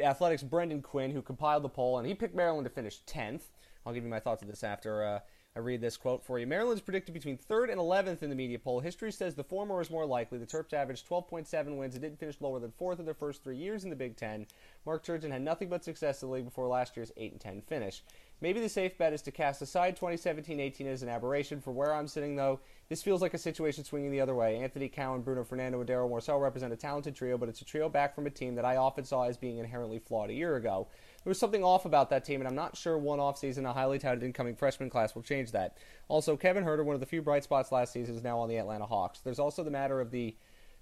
[0.00, 3.42] Athletics' Brendan Quinn, who compiled the poll, and he picked Maryland to finish 10th.
[3.84, 5.18] I'll give you my thoughts on this after uh,
[5.56, 6.46] I read this quote for you.
[6.46, 8.80] Maryland's predicted between 3rd and 11th in the media poll.
[8.80, 10.38] History says the former is more likely.
[10.38, 13.56] The Terps averaged 12.7 wins and didn't finish lower than 4th in their first three
[13.56, 14.46] years in the Big Ten.
[14.84, 17.62] Mark Turgeon had nothing but success in the league before last year's 8 and 10
[17.62, 18.02] finish.
[18.44, 21.62] Maybe the safe bet is to cast aside 2017-18 as an aberration.
[21.62, 24.58] For where I'm sitting, though, this feels like a situation swinging the other way.
[24.58, 27.88] Anthony Cowan, Bruno Fernando, and Darryl Morsell represent a talented trio, but it's a trio
[27.88, 30.88] back from a team that I often saw as being inherently flawed a year ago.
[31.24, 33.98] There was something off about that team, and I'm not sure one offseason, a highly
[33.98, 35.78] touted incoming freshman class will change that.
[36.08, 38.58] Also, Kevin Huerter, one of the few bright spots last season, is now on the
[38.58, 39.20] Atlanta Hawks.
[39.20, 40.36] There's also the matter of the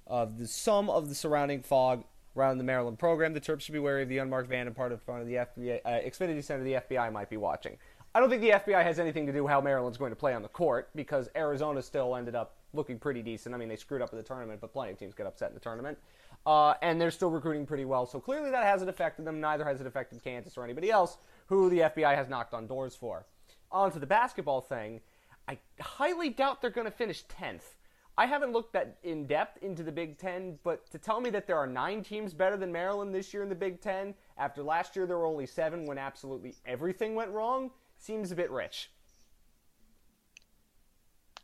[0.09, 2.03] of the sum of the surrounding fog
[2.37, 3.33] around the Maryland program.
[3.33, 5.35] The Terps should be wary of the unmarked van and part of front of the
[5.35, 7.77] FBI, uh, Xfinity Center the FBI might be watching.
[8.15, 10.35] I don't think the FBI has anything to do with how Maryland's going to play
[10.35, 13.55] on the court because Arizona still ended up looking pretty decent.
[13.55, 15.55] I mean, they screwed up in the tournament, but plenty of teams get upset in
[15.55, 15.97] the tournament.
[16.45, 18.05] Uh, and they're still recruiting pretty well.
[18.05, 19.41] So clearly that hasn't affected them.
[19.41, 21.17] Neither has it affected Kansas or anybody else
[21.47, 23.25] who the FBI has knocked on doors for.
[23.71, 25.01] On to the basketball thing.
[25.49, 27.77] I highly doubt they're going to finish 10th.
[28.19, 31.47] I haven't looked that in depth into the Big Ten, but to tell me that
[31.47, 34.95] there are nine teams better than Maryland this year in the Big Ten, after last
[34.97, 38.91] year there were only seven when absolutely everything went wrong, seems a bit rich.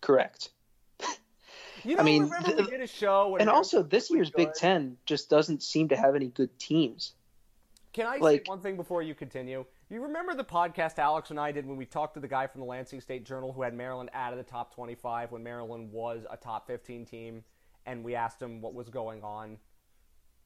[0.01, 0.51] Correct.
[1.85, 4.53] You know, I mean, remember the- we did a show, And also, this year's Big?
[4.53, 7.13] Ten just doesn't seem to have any good teams.
[7.93, 9.65] Can I Like- say one thing before you continue?
[9.91, 12.61] You remember the podcast Alex and I did when we talked to the guy from
[12.61, 16.27] the Lansing State Journal who had Maryland out of the top 25 when Maryland was
[16.31, 17.43] a top 15 team,
[17.87, 19.57] and we asked him what was going on?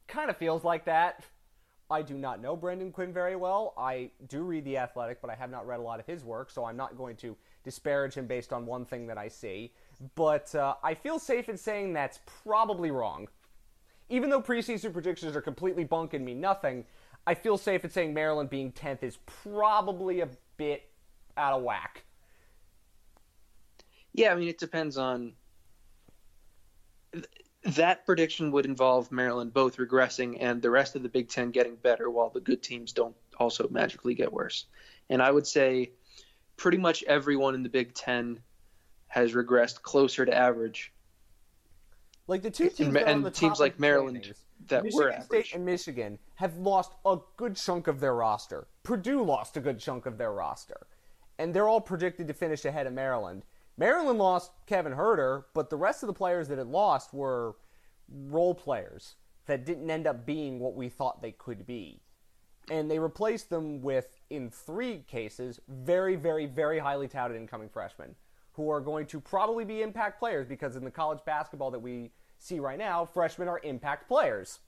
[0.07, 1.25] Kind of feels like that.
[1.91, 3.75] I do not know Brendan Quinn very well.
[3.77, 6.49] I do read The Athletic, but I have not read a lot of his work,
[6.49, 9.73] so I'm not going to disparage him based on one thing that I see.
[10.15, 13.27] But uh, I feel safe in saying that's probably wrong
[14.13, 16.85] even though preseason predictions are completely bunk and mean nothing,
[17.27, 20.91] I feel safe in saying Maryland being 10th is probably a bit
[21.37, 22.05] out of whack.
[24.13, 25.33] Yeah, I mean, it depends on.
[27.65, 31.77] That prediction would involve Maryland both regressing and the rest of the Big Ten getting
[31.77, 34.65] better, while the good teams don't also magically get worse.
[35.09, 35.93] And I would say
[36.57, 38.41] pretty much everyone in the Big Ten
[39.07, 40.93] has regressed closer to average.
[42.27, 44.35] Like the two teams And- that are on and the teams like Maryland
[44.69, 48.69] that Michigan were State and Michigan have lost a good chunk of their roster.
[48.85, 50.87] Purdue lost a good chunk of their roster,
[51.39, 53.45] and they're all predicted to finish ahead of Maryland.
[53.77, 57.57] Maryland lost Kevin Huerter, but the rest of the players that it lost were
[58.09, 62.01] role players that didn't end up being what we thought they could be.
[62.71, 68.15] And they replaced them with, in three cases, very, very, very highly touted incoming freshmen
[68.53, 72.11] who are going to probably be impact players because in the college basketball that we
[72.39, 74.61] see right now, freshmen are impact players.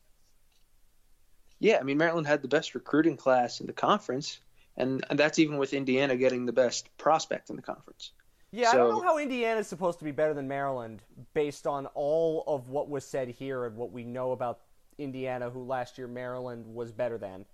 [1.61, 4.41] Yeah, I mean Maryland had the best recruiting class in the conference,
[4.77, 8.13] and, and that's even with Indiana getting the best prospect in the conference.
[8.51, 11.87] Yeah, I don't know how Indiana is supposed to be better than Maryland based on
[11.87, 14.61] all of what was said here and what we know about
[14.97, 17.45] Indiana, who last year Maryland was better than.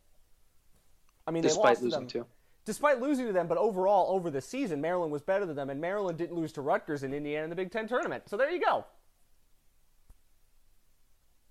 [1.26, 2.08] I mean, they Despite lost losing them.
[2.08, 2.26] to.
[2.70, 5.80] Despite losing to them, but overall, over the season, Maryland was better than them, and
[5.80, 8.28] Maryland didn't lose to Rutgers in Indiana in the Big Ten tournament.
[8.28, 8.86] So there you go.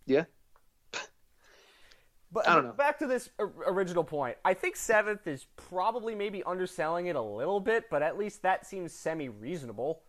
[0.06, 0.24] Yeah.
[2.32, 2.72] But I don't know.
[2.72, 4.38] back to this original point.
[4.46, 8.66] I think seventh is probably maybe underselling it a little bit, but at least that
[8.66, 10.04] seems semi reasonable.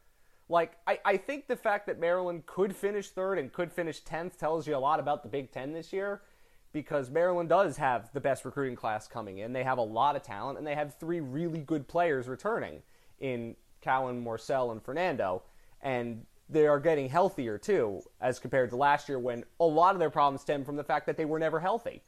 [0.49, 4.37] Like, I, I think the fact that Maryland could finish third and could finish 10th
[4.37, 6.23] tells you a lot about the Big Ten this year
[6.73, 9.53] because Maryland does have the best recruiting class coming in.
[9.53, 12.83] They have a lot of talent, and they have three really good players returning
[13.19, 15.43] in Cowan, Morsell, and Fernando.
[15.83, 19.99] And they are getting healthier, too, as compared to last year when a lot of
[19.99, 22.03] their problems stem from the fact that they were never healthy.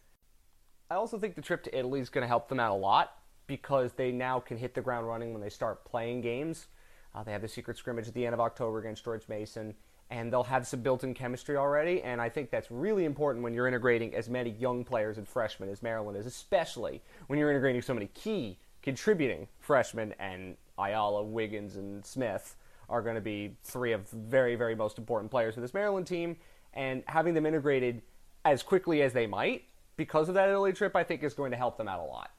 [0.91, 3.17] I also think the trip to Italy is going to help them out a lot
[3.47, 6.67] because they now can hit the ground running when they start playing games.
[7.15, 9.75] Uh, they have the secret scrimmage at the end of October against George Mason,
[10.13, 12.03] and they'll have some built-in chemistry already.
[12.03, 15.71] And I think that's really important when you're integrating as many young players and freshmen
[15.71, 20.15] as Maryland is, especially when you're integrating so many key contributing freshmen.
[20.19, 22.57] And Ayala, Wiggins, and Smith
[22.91, 26.07] are going to be three of the very, very most important players for this Maryland
[26.07, 26.37] team.
[26.75, 28.03] And having them integrated
[28.45, 29.65] as quickly as they might
[29.97, 32.31] because of that Italy trip, I think is going to help them out a lot.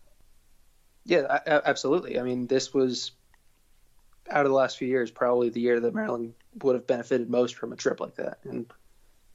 [1.05, 2.19] Yeah, absolutely.
[2.19, 3.13] I mean, this was
[4.29, 7.55] out of the last few years probably the year that Maryland would have benefited most
[7.55, 8.71] from a trip like that, and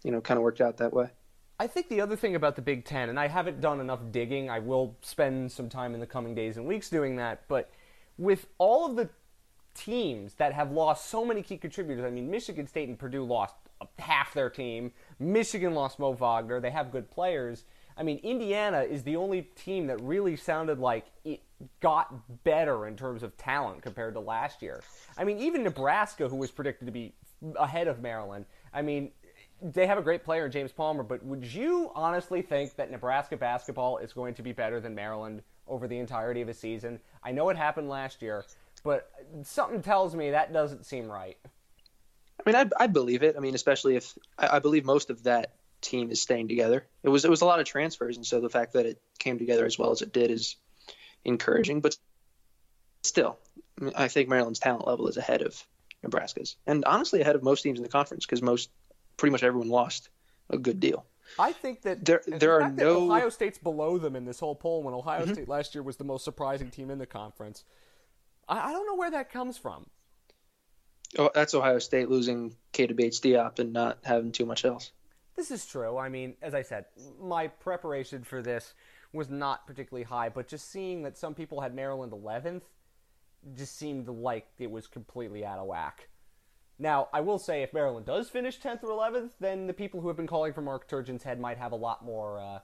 [0.02, 1.08] you know, kind of worked out that way.
[1.60, 4.48] I think the other thing about the Big Ten, and I haven't done enough digging,
[4.48, 7.70] I will spend some time in the coming days and weeks doing that, but
[8.16, 9.08] with all of the
[9.74, 13.54] teams that have lost so many key contributors, I mean, Michigan State and Purdue lost
[13.98, 17.64] half their team, Michigan lost Mo Wagner, they have good players.
[17.96, 21.42] I mean, Indiana is the only team that really sounded like it
[21.80, 24.82] got better in terms of talent compared to last year.
[25.16, 27.14] I mean, even Nebraska, who was predicted to be
[27.58, 29.10] ahead of Maryland, I mean,
[29.60, 33.98] they have a great player James Palmer, but would you honestly think that Nebraska basketball
[33.98, 37.00] is going to be better than Maryland over the entirety of a season?
[37.22, 38.44] I know it happened last year,
[38.84, 39.10] but
[39.42, 41.36] something tells me that doesn't seem right.
[41.44, 43.34] I mean, I, I believe it.
[43.36, 46.86] I mean, especially if I, I believe most of that team is staying together.
[47.02, 49.38] It was it was a lot of transfers, and so the fact that it came
[49.38, 50.56] together as well as it did is
[51.24, 51.80] encouraging.
[51.80, 51.96] But
[53.02, 53.38] still,
[53.96, 55.62] I, think Maryland's talent level is ahead of
[56.02, 58.70] Nebraska's, and honestly ahead of most teams in the conference because most,
[59.16, 60.08] pretty much everyone lost
[60.50, 61.04] a good deal.
[61.38, 63.10] I think that There- the there are no- Mm-hmm.
[63.10, 66.04] Ohio State's below them in this whole poll when Ohio State last year was the
[66.04, 67.64] most surprising team in the conference.
[68.48, 69.86] I, I don't know where that comes from.
[71.18, 74.92] Oh, that's Ohio State losing Keita Bates Diop and not having too much else.
[75.36, 75.96] This is true.
[75.96, 76.86] I mean, as I said,
[77.20, 78.74] my preparation for this
[79.12, 82.62] was not particularly high, but just seeing that some people had Maryland 11th
[83.56, 86.08] just seemed like it was completely out of whack.
[86.78, 90.08] Now, I will say if Maryland does finish 10th or 11th, then the people who
[90.08, 92.60] have been calling for Mark Turgeon's head might have a lot more uh,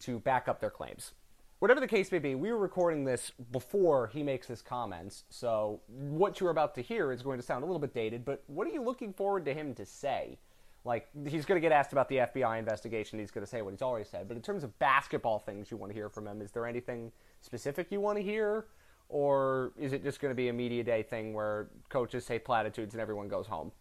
[0.00, 1.12] to back up their claims.
[1.58, 5.82] Whatever the case may be, we were recording this before he makes his comments, so
[5.88, 8.66] what you're about to hear is going to sound a little bit dated, but what
[8.66, 10.38] are you looking forward to him to say?
[10.84, 13.72] Like, he's going to get asked about the FBI investigation, he's going to say what
[13.72, 16.40] he's already said, but in terms of basketball things you want to hear from him,
[16.40, 17.12] is there anything
[17.42, 18.66] specific you want to hear?
[19.10, 22.94] Or is it just going to be a media day thing where coaches say platitudes
[22.94, 23.72] and everyone goes home?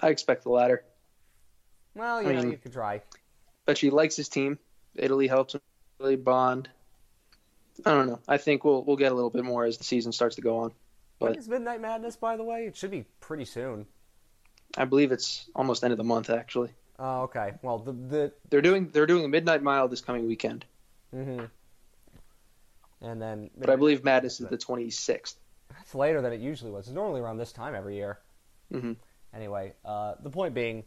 [0.00, 0.84] I expect the latter.
[1.94, 3.02] Well, you I know, mean- you could try.
[3.64, 4.58] But she likes his team.
[4.94, 5.62] Italy helps him
[5.98, 6.68] really bond.
[7.86, 8.20] I don't know.
[8.28, 10.58] I think we'll we'll get a little bit more as the season starts to go
[10.58, 10.72] on.
[11.18, 12.66] When But is Midnight Madness, by the way?
[12.66, 13.86] It should be pretty soon.
[14.76, 16.70] I believe it's almost end of the month actually.
[16.98, 17.54] Oh, okay.
[17.62, 20.64] Well, the the They're doing they're doing a midnight mile this coming weekend,
[21.14, 21.44] Mm-hmm.
[23.02, 25.34] and then but I believe Madness is the 26th.
[25.70, 26.86] That's later than it usually was.
[26.86, 28.18] It's normally around this time every year.
[28.72, 28.92] Mm-hmm.
[29.34, 30.84] Anyway, uh, the point being,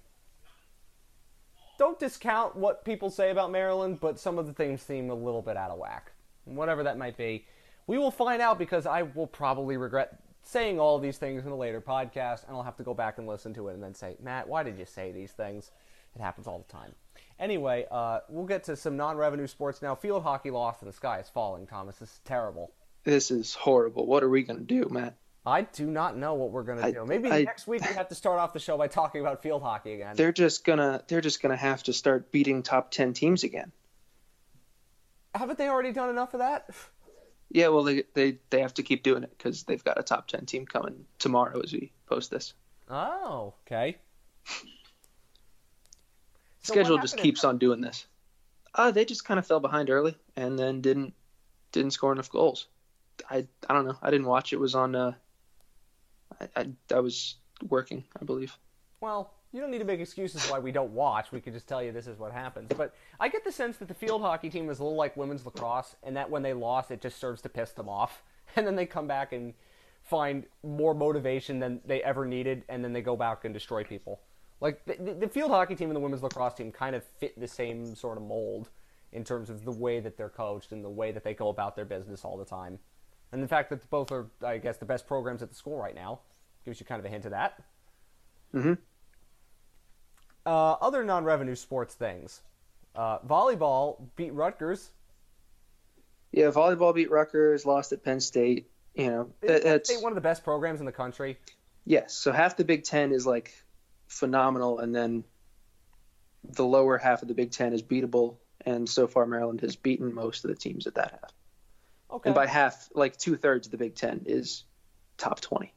[1.78, 5.42] don't discount what people say about Maryland, but some of the things seem a little
[5.42, 6.12] bit out of whack.
[6.46, 7.46] Whatever that might be,
[7.88, 10.18] we will find out because I will probably regret
[10.48, 13.28] saying all these things in a later podcast, and I'll have to go back and
[13.28, 15.72] listen to it and then say, Matt, why did you say these things?
[16.16, 16.94] It happens all the time.
[17.40, 19.94] Anyway, uh, we'll get to some non-revenue sports now.
[19.94, 21.68] Field hockey lost, and the sky is falling.
[21.68, 22.72] Thomas, this is terrible.
[23.04, 24.06] This is horrible.
[24.08, 25.16] What are we going to do, Matt?
[25.46, 27.06] I do not know what we're going to do.
[27.06, 29.62] Maybe I, next week we have to start off the show by talking about field
[29.62, 30.16] hockey again.
[30.16, 33.72] They're just gonna they're just gonna have to start beating top ten teams again.
[35.34, 36.70] Haven't they already done enough of that?
[37.50, 40.28] Yeah, well, they they, they have to keep doing it because they've got a top
[40.28, 42.54] ten team coming tomorrow as we post this.
[42.90, 43.98] Oh, okay.
[46.64, 48.08] So Schedule just keeps on doing this.
[48.76, 51.14] Uh, they just kind of fell behind early and then didn't
[51.72, 52.68] didn't score enough goals.
[53.30, 53.98] I I don't know.
[54.02, 54.52] I didn't watch.
[54.52, 54.94] It was on.
[54.94, 55.14] Uh,
[56.42, 57.36] I, I I was
[57.70, 58.58] working, I believe.
[59.00, 61.32] Well, you don't need to make excuses why we don't watch.
[61.32, 62.70] We could just tell you this is what happens.
[62.76, 65.46] But I get the sense that the field hockey team is a little like women's
[65.46, 68.24] lacrosse, and that when they lost, it just serves to piss them off,
[68.56, 69.54] and then they come back and
[70.04, 74.22] find more motivation than they ever needed, and then they go back and destroy people.
[74.60, 77.48] Like the, the field hockey team and the women's lacrosse team kind of fit the
[77.48, 78.70] same sort of mold
[79.12, 81.76] in terms of the way that they're coached and the way that they go about
[81.76, 82.80] their business all the time.
[83.32, 85.96] And the fact that both are, I guess, the best programs at the school right
[85.96, 86.22] now
[86.66, 87.62] gives you kind of a hint of that.
[88.54, 88.74] Mm-hmm.
[90.48, 92.42] Uh, other non-revenue sports things.
[92.96, 94.90] Uh, volleyball beat Rutgers.
[96.32, 97.66] Yeah, volleyball beat Rutgers.
[97.66, 98.70] Lost at Penn State.
[98.96, 101.38] You know, is Penn State one of the best programs in the country.
[101.84, 102.14] Yes.
[102.14, 103.52] So half the Big Ten is like
[104.08, 105.26] phenomenal, and then
[106.46, 108.38] the lower half of the Big Ten is beatable.
[108.66, 111.32] And so far, Maryland has beaten most of the teams at that half.
[112.10, 112.30] Okay.
[112.30, 114.64] And by half, like two thirds of the Big Ten is
[115.18, 115.74] top twenty.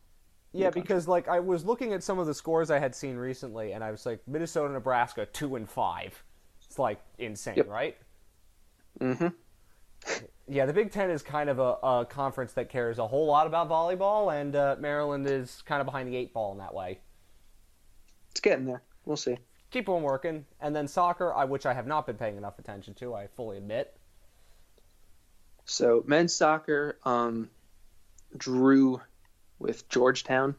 [0.53, 3.73] Yeah, because like I was looking at some of the scores I had seen recently,
[3.73, 6.23] and I was like Minnesota, Nebraska, two and five.
[6.65, 7.69] It's like insane, yep.
[7.69, 7.97] right?
[9.01, 9.29] Mm-hmm.
[10.49, 13.47] Yeah, the Big Ten is kind of a, a, conference that cares a whole lot
[13.47, 16.99] about volleyball, and uh, Maryland is kind of behind the eight ball in that way.
[18.31, 18.83] It's getting there.
[19.05, 19.37] We'll see.
[19.71, 22.95] Keep on working, and then soccer, I, which I have not been paying enough attention
[22.95, 23.15] to.
[23.15, 23.97] I fully admit.
[25.65, 27.51] So men's soccer um,
[28.37, 29.01] drew
[29.61, 30.57] with Georgetown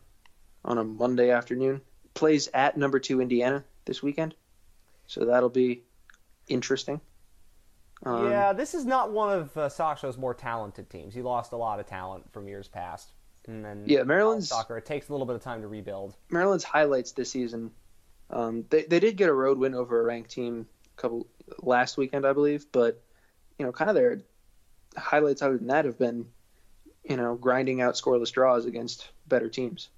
[0.63, 1.81] on a Monday afternoon.
[2.13, 4.35] Plays at number two Indiana this weekend,
[5.07, 5.83] so that'll be
[6.47, 7.01] interesting.
[8.03, 11.13] Um, yeah, this is not one of uh, Sasha's more talented teams.
[11.13, 13.11] He lost a lot of talent from years past.
[13.47, 14.77] And then yeah, Maryland's soccer.
[14.77, 16.15] It takes a little bit of time to rebuild.
[16.29, 17.71] Maryland's highlights this season.
[18.29, 21.27] Um, they they did get a road win over a ranked team a couple
[21.61, 23.01] last weekend, I believe, but
[23.57, 24.21] you know, kind of their
[24.97, 26.27] highlights other than that have been,
[27.03, 29.89] you know, grinding out scoreless draws against better teams.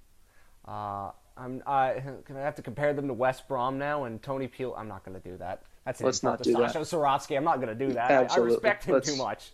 [0.66, 4.48] Uh, I'm I can I have to compare them to West Brom now and Tony
[4.48, 4.78] Pulis.
[4.78, 5.62] I'm not going to do that.
[5.84, 6.84] That's Let's not do Sasha that.
[6.86, 7.36] Cirovski.
[7.36, 8.10] I'm not going to do that.
[8.10, 8.52] Absolutely.
[8.52, 9.10] I, I respect him Let's...
[9.10, 9.52] too much.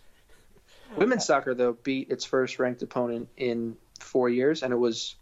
[0.95, 5.15] Women's soccer though beat its first ranked opponent in four years, and it was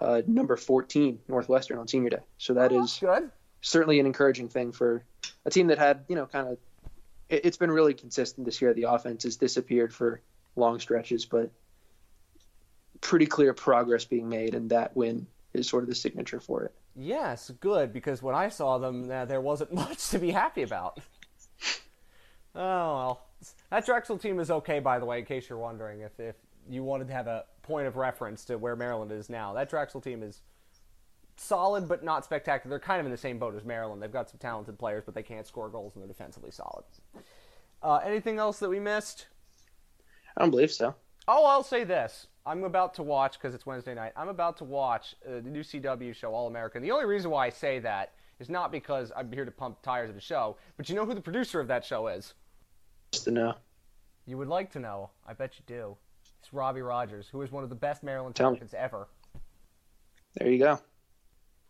[0.00, 2.22] uh, number 14 Northwestern on Senior Day.
[2.38, 3.30] So that oh, is good.
[3.60, 5.04] certainly an encouraging thing for
[5.44, 6.58] a team that had you know kind of
[7.28, 8.74] it, has been really consistent this year.
[8.74, 10.20] The offense has disappeared for
[10.56, 11.50] long stretches, but
[13.00, 16.74] pretty clear progress being made, and that win is sort of the signature for it.
[16.94, 21.00] Yes, good because when I saw them, there wasn't much to be happy about.
[22.54, 22.60] oh
[22.94, 23.26] well,
[23.70, 25.18] that Drexel team is okay, by the way.
[25.20, 26.36] In case you're wondering, if if
[26.68, 30.00] you wanted to have a point of reference to where Maryland is now, that Drexel
[30.00, 30.42] team is
[31.36, 32.70] solid but not spectacular.
[32.78, 34.02] They're kind of in the same boat as Maryland.
[34.02, 36.84] They've got some talented players, but they can't score goals and they're defensively solid.
[37.82, 39.26] Uh, anything else that we missed?
[40.36, 40.94] I don't believe so.
[41.28, 42.26] Oh, I'll say this.
[42.44, 44.12] I'm about to watch because it's Wednesday night.
[44.16, 46.82] I'm about to watch uh, the new CW show, All American.
[46.82, 50.08] The only reason why I say that is not because I'm here to pump tires
[50.08, 52.34] of the show, but you know who the producer of that show is?
[53.12, 53.54] Just to know.
[54.26, 55.10] You would like to know.
[55.26, 55.96] I bet you do.
[56.40, 59.06] It's Robbie Rogers, who is one of the best Maryland champions ever.
[60.34, 60.80] There you go.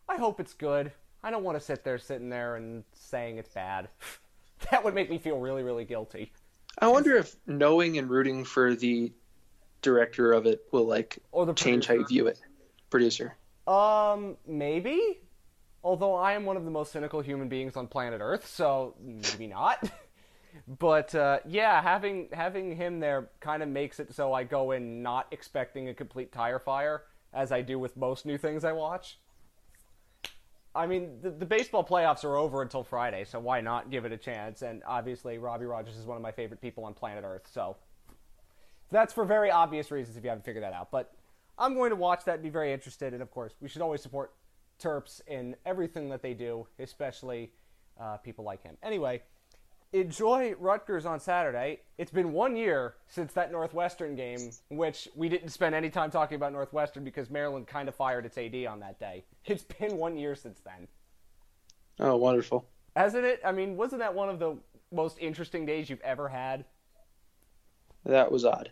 [0.09, 0.91] I hope it's good.
[1.23, 3.89] I don't want to sit there sitting there and saying it's bad.
[4.71, 6.31] that would make me feel really, really guilty.
[6.79, 9.13] I wonder if knowing and rooting for the
[9.81, 12.39] director of it will like or the change how you view it.
[12.89, 13.35] Producer.
[13.67, 15.19] Um, maybe.
[15.83, 19.47] Although I am one of the most cynical human beings on planet Earth, so maybe
[19.47, 19.89] not.
[20.79, 25.03] but uh, yeah, having having him there kind of makes it so I go in
[25.03, 27.03] not expecting a complete tire fire,
[27.33, 29.19] as I do with most new things I watch.
[30.75, 34.11] I mean, the, the, baseball playoffs are over until Friday, so why not give it
[34.11, 34.63] a chance?
[34.63, 37.75] And obviously, Robbie Rogers is one of my favorite people on planet Earth, so
[38.89, 40.89] that's for very obvious reasons if you haven't figured that out.
[40.89, 41.13] But
[41.57, 43.13] I'm going to watch that and be very interested.
[43.13, 44.33] And of course, we should always support
[44.81, 47.51] Terps in everything that they do, especially
[47.99, 48.77] uh, people like him.
[48.81, 49.21] Anyway,
[49.93, 51.81] enjoy Rutgers on Saturday.
[51.97, 56.35] It's been one year since that Northwestern game, which we didn't spend any time talking
[56.35, 59.23] about Northwestern because Maryland kind of fired its AD on that day.
[59.45, 60.87] It's been one year since then.
[61.99, 62.65] Oh, wonderful.
[62.95, 63.41] Hasn't it?
[63.45, 64.57] I mean, wasn't that one of the
[64.91, 66.63] most interesting days you've ever had?
[68.05, 68.71] That was odd.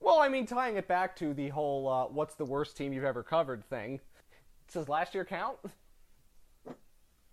[0.00, 3.04] Well, I mean, tying it back to the whole uh, what's the worst team you've
[3.04, 4.00] ever covered thing.
[4.72, 5.58] Does last year count?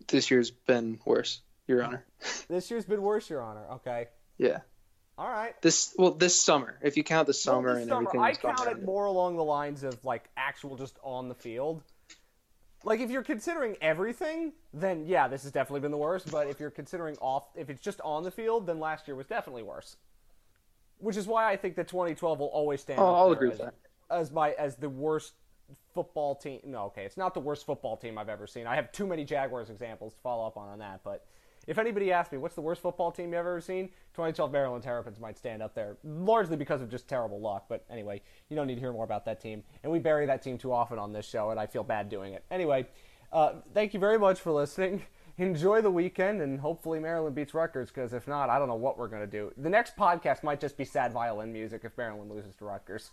[0.08, 2.04] This year's been worse, Your Honor.
[2.50, 3.66] This year's been worse, Your Honor.
[3.74, 4.08] Okay.
[4.38, 4.60] Yeah.
[5.20, 5.60] All right.
[5.62, 8.22] This well, this summer, if you count the summer Well, and summer, everything.
[8.22, 11.84] I count it more along the lines of like actual just on the field.
[12.84, 16.32] Like if you're considering everything, then yeah, this has definitely been the worst.
[16.32, 19.28] But if you're considering off, if it's just on the field, then last year was
[19.28, 19.98] definitely worse.
[20.98, 23.00] Which is why I think that 2012 will always stand.
[23.00, 23.76] Oh, I'll agree as, with that.
[24.10, 25.34] as my as the worst
[25.94, 26.62] football team.
[26.64, 28.66] No, okay, it's not the worst football team I've ever seen.
[28.66, 31.02] I have too many Jaguars examples to follow up on on that.
[31.04, 31.26] But
[31.70, 35.20] if anybody asked me what's the worst football team you've ever seen, 2012 Maryland Terrapins
[35.20, 37.66] might stand up there, largely because of just terrible luck.
[37.70, 40.42] But anyway, you don't need to hear more about that team, and we bury that
[40.42, 42.44] team too often on this show, and I feel bad doing it.
[42.50, 42.88] Anyway,
[43.32, 45.04] uh, thank you very much for listening.
[45.38, 47.90] Enjoy the weekend, and hopefully Maryland beats Rutgers.
[47.90, 49.54] Because if not, I don't know what we're gonna do.
[49.56, 53.12] The next podcast might just be sad violin music if Maryland loses to Rutgers.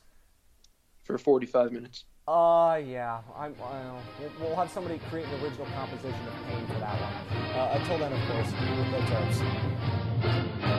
[1.05, 2.05] for 45 minutes.
[2.29, 3.21] Uh, yeah.
[3.37, 3.55] I'm,
[3.85, 3.99] know.
[4.19, 7.13] We'll, we'll have somebody create an original composition of pain for that one.
[7.55, 8.51] Uh, until then, of course,
[8.91, 10.76] go Terps.